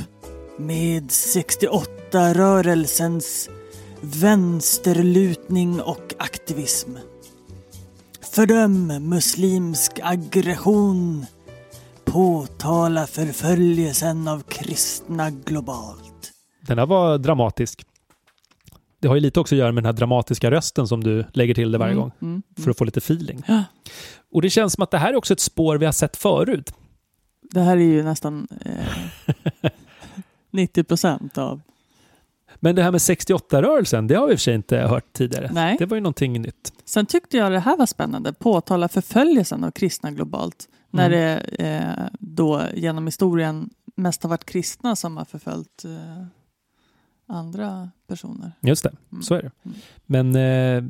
med 0.59 1.11
68-rörelsens 1.11 3.51
vänsterlutning 4.01 5.81
och 5.81 6.15
aktivism. 6.19 6.97
Fördöm 8.33 8.87
muslimsk 8.87 10.01
aggression. 10.03 11.27
Påtala 12.05 13.07
förföljelsen 13.07 14.29
av 14.29 14.43
kristna 14.43 15.31
globalt. 15.31 16.33
Den 16.67 16.79
här 16.79 16.87
var 16.87 17.19
dramatisk. 17.19 17.85
Det 19.01 19.09
har 19.09 19.15
ju 19.15 19.21
lite 19.21 19.41
också 19.41 19.55
att 19.55 19.59
göra 19.59 19.73
med 19.73 19.83
den 19.83 19.87
här 19.89 19.93
dramatiska 19.93 20.51
rösten 20.51 20.89
som 20.89 21.05
du 21.05 21.25
lägger 21.33 21.55
till 21.55 21.73
det 21.73 21.79
varje 21.79 21.93
Mm, 21.93 22.01
gång. 22.03 22.13
mm, 22.23 22.43
För 22.65 22.71
att 22.71 22.79
få 22.79 22.85
lite 22.85 22.99
feeling. 22.99 23.43
Ja. 23.49 23.65
Och 24.33 24.43
det 24.43 24.51
känns 24.51 24.73
som 24.73 24.83
att 24.83 24.91
det 24.91 24.99
här 24.99 25.13
är 25.13 25.17
också 25.17 25.33
ett 25.33 25.41
spår 25.41 25.77
vi 25.79 25.85
har 25.87 25.93
sett 25.93 26.17
förut. 26.17 26.73
Det 27.43 27.61
här 27.61 27.77
är 27.77 27.81
ju 27.81 28.03
nästan 28.03 28.49
eh, 28.65 29.71
90 30.51 30.85
procent 30.85 31.39
av... 31.39 31.61
Men 32.61 32.75
det 32.75 32.83
här 32.83 32.91
med 32.91 32.99
68-rörelsen, 32.99 34.07
det 34.09 34.15
har 34.15 34.27
vi 34.27 34.33
i 34.33 34.35
och 34.35 34.39
för 34.39 34.43
sig 34.43 34.55
inte 34.55 34.79
hört 34.79 35.13
tidigare. 35.13 35.51
Nej. 35.53 35.77
Det 35.79 35.87
var 35.87 35.95
ju 35.97 36.01
någonting 36.01 36.43
nytt. 36.43 36.73
Sen 36.85 37.07
tyckte 37.07 37.37
jag 37.37 37.53
det 37.53 37.61
här 37.61 37.77
var 37.77 37.87
spännande. 37.87 38.33
Påtala 38.33 38.89
förföljelsen 38.89 39.65
av 39.65 39.71
kristna 39.71 40.11
globalt. 40.11 40.69
När 40.91 41.11
Mm. 41.11 41.19
det 41.57 41.65
eh, 41.67 42.05
då 42.21 42.63
genom 42.75 43.07
historien 43.07 43.71
mest 43.97 44.23
har 44.23 44.31
varit 44.31 44.45
kristna 44.45 44.97
som 44.97 45.17
har 45.17 45.25
förföljt 45.25 45.85
eh, 45.85 46.25
andra 47.27 47.91
personer. 48.09 48.53
Just 48.61 48.83
det, 48.85 48.93
Mm. 49.13 49.23
så 49.23 49.35
är 49.35 49.43
det. 49.43 49.51
Mm. 49.65 49.77
Men 50.07 50.37
eh, 50.37 50.83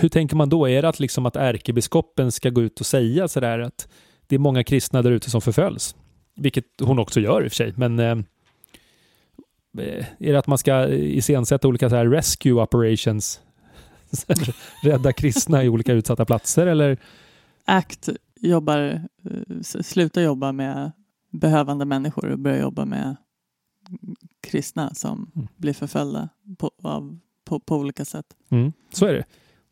hur 0.00 0.08
tänker 0.08 0.36
man 0.36 0.48
då? 0.48 0.68
Är 0.68 0.82
det 0.82 0.88
att, 0.88 1.00
liksom 1.00 1.26
att 1.26 1.36
ärkebiskopen 1.36 2.32
ska 2.32 2.50
gå 2.50 2.62
ut 2.62 2.80
och 2.80 2.86
säga 2.86 3.28
sådär 3.28 3.58
att 3.58 3.88
det 4.26 4.34
är 4.34 4.38
många 4.38 4.64
kristna 4.64 5.02
där 5.02 5.10
ute 5.10 5.30
som 5.30 5.40
förföljs? 5.40 5.96
Vilket 6.36 6.64
hon 6.82 6.98
också 6.98 7.20
gör 7.20 7.44
i 7.44 7.48
och 7.48 7.52
för 7.52 7.56
sig. 7.56 7.72
Men 7.76 7.98
eh, 7.98 8.16
är 10.18 10.32
det 10.32 10.38
att 10.38 10.46
man 10.46 10.58
ska 10.58 10.88
iscensätta 10.88 11.68
olika 11.68 11.90
så 11.90 11.96
här 11.96 12.06
rescue 12.06 12.62
operations? 12.62 13.40
Rädda 14.82 15.12
kristna 15.12 15.64
i 15.64 15.68
olika 15.68 15.92
utsatta 15.92 16.24
platser 16.24 16.66
eller? 16.66 16.98
ACT 17.64 18.08
jobbar, 18.40 18.80
eh, 18.80 19.60
slutar 19.62 20.20
jobba 20.20 20.52
med 20.52 20.92
behövande 21.30 21.84
människor 21.84 22.30
och 22.30 22.38
börjar 22.38 22.60
jobba 22.60 22.84
med 22.84 23.16
kristna 24.40 24.94
som 24.94 25.30
Mm. 25.34 25.48
blir 25.56 25.72
förföljda 25.72 26.28
på, 26.58 26.70
av, 26.82 27.18
på, 27.44 27.60
på 27.60 27.76
olika 27.76 28.04
sätt. 28.04 28.26
Mm, 28.50 28.72
så 28.92 29.06
är 29.06 29.12
det. 29.12 29.24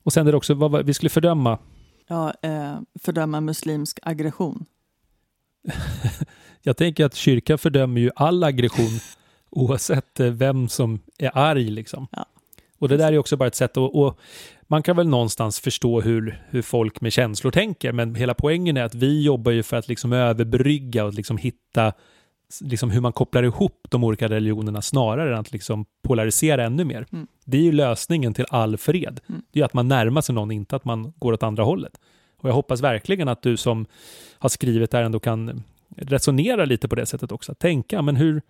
Och 0.02 0.12
sen 0.12 0.26
är 0.26 0.30
det 0.32 0.36
också 0.36 0.54
vad 0.54 0.86
vi 0.86 0.94
skulle 0.94 1.10
fördöma. 1.10 1.58
Ja, 2.08 2.32
eh, 2.42 2.74
fördöma 3.02 3.40
muslimsk 3.40 3.98
aggression. 4.02 4.64
Jag 6.62 6.76
tänker 6.76 7.04
att 7.04 7.14
kyrkan 7.14 7.58
fördömer 7.58 8.00
ju 8.00 8.10
all 8.16 8.44
aggression 8.44 8.98
oavsett 9.50 10.20
eh, 10.20 10.26
vem 10.26 10.68
som 10.68 10.98
är 11.18 11.38
arg. 11.38 11.70
Liksom. 11.70 12.06
Ja. 12.12 12.26
Och 12.78 12.88
det 12.88 12.96
där 12.96 13.12
är 13.12 13.18
också 13.18 13.36
bara 13.36 13.46
ett 13.46 13.54
sätt 13.54 13.70
att... 13.76 13.90
Och 13.94 14.18
man 14.68 14.82
kan 14.82 14.96
väl 14.96 15.08
någonstans 15.08 15.60
förstå 15.60 16.00
hur, 16.00 16.42
hur 16.48 16.62
folk 16.62 17.00
med 17.00 17.12
känslor 17.12 17.50
tänker, 17.50 17.92
men 17.92 18.14
hela 18.14 18.34
poängen 18.34 18.76
är 18.76 18.82
att 18.82 18.94
vi 18.94 19.22
jobbar 19.22 19.52
ju 19.52 19.62
för 19.62 19.76
att 19.76 19.88
liksom 19.88 20.12
överbrygga 20.12 21.04
och 21.04 21.14
liksom 21.14 21.36
hitta 21.36 21.92
liksom 22.60 22.90
hur 22.90 23.00
man 23.00 23.12
kopplar 23.12 23.42
ihop 23.42 23.86
de 23.90 24.04
olika 24.04 24.28
religionerna 24.28 24.82
snarare 24.82 25.32
än 25.32 25.40
att 25.40 25.52
liksom 25.52 25.84
polarisera 26.02 26.64
ännu 26.64 26.84
mer. 26.84 27.06
Mm. 27.12 27.26
Det 27.44 27.56
är 27.56 27.62
ju 27.62 27.72
lösningen 27.72 28.34
till 28.34 28.46
all 28.48 28.76
fred. 28.76 29.20
Mm. 29.28 29.42
Det 29.50 29.60
är 29.60 29.64
att 29.64 29.74
man 29.74 29.88
närmar 29.88 30.20
sig 30.20 30.34
någon, 30.34 30.50
inte 30.50 30.76
att 30.76 30.84
man 30.84 31.12
går 31.16 31.32
åt 31.32 31.42
andra 31.42 31.64
hållet. 31.64 32.00
Och 32.38 32.48
jag 32.48 32.54
hoppas 32.54 32.80
verkligen 32.80 33.28
att 33.28 33.42
du 33.42 33.56
som 33.56 33.86
har 34.38 34.48
skrivit 34.48 34.90
det 34.90 34.96
här 34.96 35.04
ändå 35.04 35.20
kan 35.20 35.62
resonera 35.96 36.64
lite 36.64 36.88
på 36.88 36.94
det 36.94 37.06
sättet 37.06 37.32
också. 37.32 37.54
Tänka, 37.54 38.02
men 38.02 38.16
hur, 38.16 38.42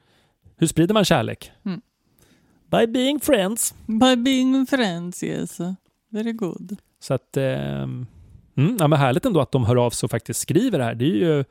hur 0.56 0.66
sprider 0.66 0.94
man 0.94 1.04
kärlek? 1.04 1.50
Mm. 1.64 1.80
By 2.70 2.86
being 2.86 3.20
friends. 3.20 3.74
By 3.86 4.16
being 4.16 4.66
friends, 4.66 5.22
yes. 5.22 5.58
Very 6.10 6.32
good. 6.32 6.76
Så 7.00 7.14
att, 7.14 7.36
mm, 7.36 8.06
ja, 8.54 8.88
men 8.88 8.92
härligt 8.92 9.26
ändå 9.26 9.40
att 9.40 9.52
de 9.52 9.64
hör 9.64 9.76
av 9.76 9.90
sig 9.90 10.06
och 10.06 10.10
faktiskt 10.10 10.40
skriver 10.40 10.78
det 10.78 10.84
här. 10.84 10.94
Det 10.94 11.04
är 11.04 11.16
ju, 11.16 11.44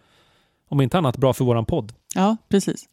om 0.72 0.82
inte 0.82 0.98
annat, 0.98 1.18
bra 1.18 1.34
för 1.34 1.46
våran 1.46 1.66
podd. 1.66 1.94
Ja, 2.16 2.38
precis. 2.50 2.90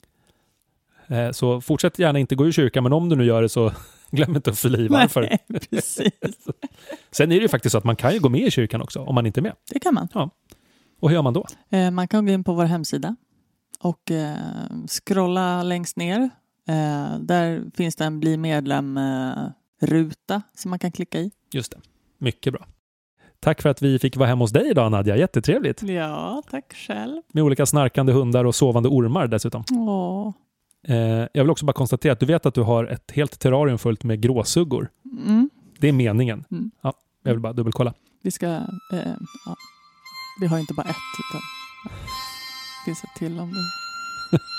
Eh, 1.06 1.30
så 1.30 1.60
fortsätt 1.60 1.98
gärna 1.98 2.18
inte 2.18 2.34
gå 2.34 2.48
i 2.48 2.52
kyrkan, 2.52 2.82
men 2.82 2.92
om 2.92 3.08
du 3.08 3.16
nu 3.16 3.24
gör 3.24 3.42
det 3.42 3.48
så 3.48 3.72
glöm 4.10 4.36
inte 4.36 4.50
att 4.50 4.58
fylla 4.58 4.78
i 4.78 4.88
varför. 4.88 5.20
Nej, 5.20 5.38
precis. 5.70 6.10
Sen 7.10 7.32
är 7.32 7.36
det 7.36 7.42
ju 7.42 7.48
faktiskt 7.48 7.72
så 7.72 7.78
att 7.78 7.84
man 7.84 7.96
kan 7.96 8.14
ju 8.14 8.20
gå 8.20 8.28
med 8.28 8.40
i 8.40 8.50
kyrkan 8.50 8.82
också, 8.82 9.00
om 9.00 9.14
man 9.14 9.26
inte 9.26 9.40
är 9.40 9.42
med. 9.42 9.54
Det 9.72 9.78
kan 9.78 9.94
man. 9.94 10.08
Och 11.00 11.08
hur 11.08 11.16
gör 11.16 11.22
man 11.22 11.32
då? 11.32 11.46
Eh, 11.70 11.90
man 11.90 12.08
kan 12.08 12.26
gå 12.26 12.32
in 12.32 12.44
på 12.44 12.54
vår 12.54 12.64
hemsida 12.64 13.16
och 13.80 14.10
eh, 14.10 14.36
scrolla 14.88 15.62
längst 15.62 15.96
ner. 15.96 16.30
Där 17.20 17.70
finns 17.74 17.96
det 17.96 18.04
en 18.04 18.20
bli 18.20 18.36
medlem-ruta 18.36 20.42
som 20.54 20.70
man 20.70 20.78
kan 20.78 20.92
klicka 20.92 21.20
i. 21.20 21.30
Just 21.52 21.72
det. 21.72 21.78
Mycket 22.18 22.52
bra. 22.52 22.66
Tack 23.40 23.62
för 23.62 23.68
att 23.68 23.82
vi 23.82 23.98
fick 23.98 24.16
vara 24.16 24.28
hemma 24.28 24.44
hos 24.44 24.50
dig 24.50 24.70
idag 24.70 24.90
Nadja. 24.90 25.16
Jättetrevligt. 25.16 25.82
Ja, 25.82 26.42
tack 26.50 26.74
själv. 26.74 27.22
Med 27.32 27.44
olika 27.44 27.66
snarkande 27.66 28.12
hundar 28.12 28.44
och 28.44 28.54
sovande 28.54 28.88
ormar 28.88 29.26
dessutom. 29.26 29.64
Åh. 29.72 30.32
Eh, 30.88 30.96
jag 31.32 31.42
vill 31.42 31.50
också 31.50 31.64
bara 31.64 31.72
konstatera 31.72 32.12
att 32.12 32.20
du 32.20 32.26
vet 32.26 32.46
att 32.46 32.54
du 32.54 32.62
har 32.62 32.84
ett 32.84 33.10
helt 33.10 33.38
terrarium 33.38 33.78
fullt 33.78 34.04
med 34.04 34.20
gråsuggor. 34.20 34.90
Mm. 35.26 35.50
Det 35.78 35.88
är 35.88 35.92
meningen. 35.92 36.44
Mm. 36.50 36.70
Ja, 36.82 36.92
jag 37.22 37.32
vill 37.32 37.40
bara 37.40 37.52
dubbelkolla. 37.52 37.94
Vi 38.22 38.30
ska... 38.30 38.46
Eh, 38.46 38.60
ja. 39.46 39.56
Vi 40.40 40.46
har 40.46 40.58
inte 40.58 40.74
bara 40.74 40.88
ett, 40.88 40.96
utan 41.30 41.40
det 41.90 42.84
finns 42.84 43.04
ett 43.04 43.18
till 43.18 43.38
om 43.38 43.50
du 43.50 43.60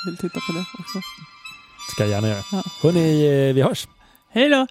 vill 0.05 0.17
titta 0.17 0.39
på 0.39 0.53
det 0.53 0.65
också. 0.79 0.99
Ska 1.91 2.03
jag 2.03 2.09
gärna 2.11 2.27
göra. 2.27 2.43
Ja. 2.51 2.63
Hörni, 2.83 3.27
eh, 3.49 3.53
vi 3.55 3.61
hörs. 3.61 3.87
Hej 4.29 4.49
då! 4.49 4.67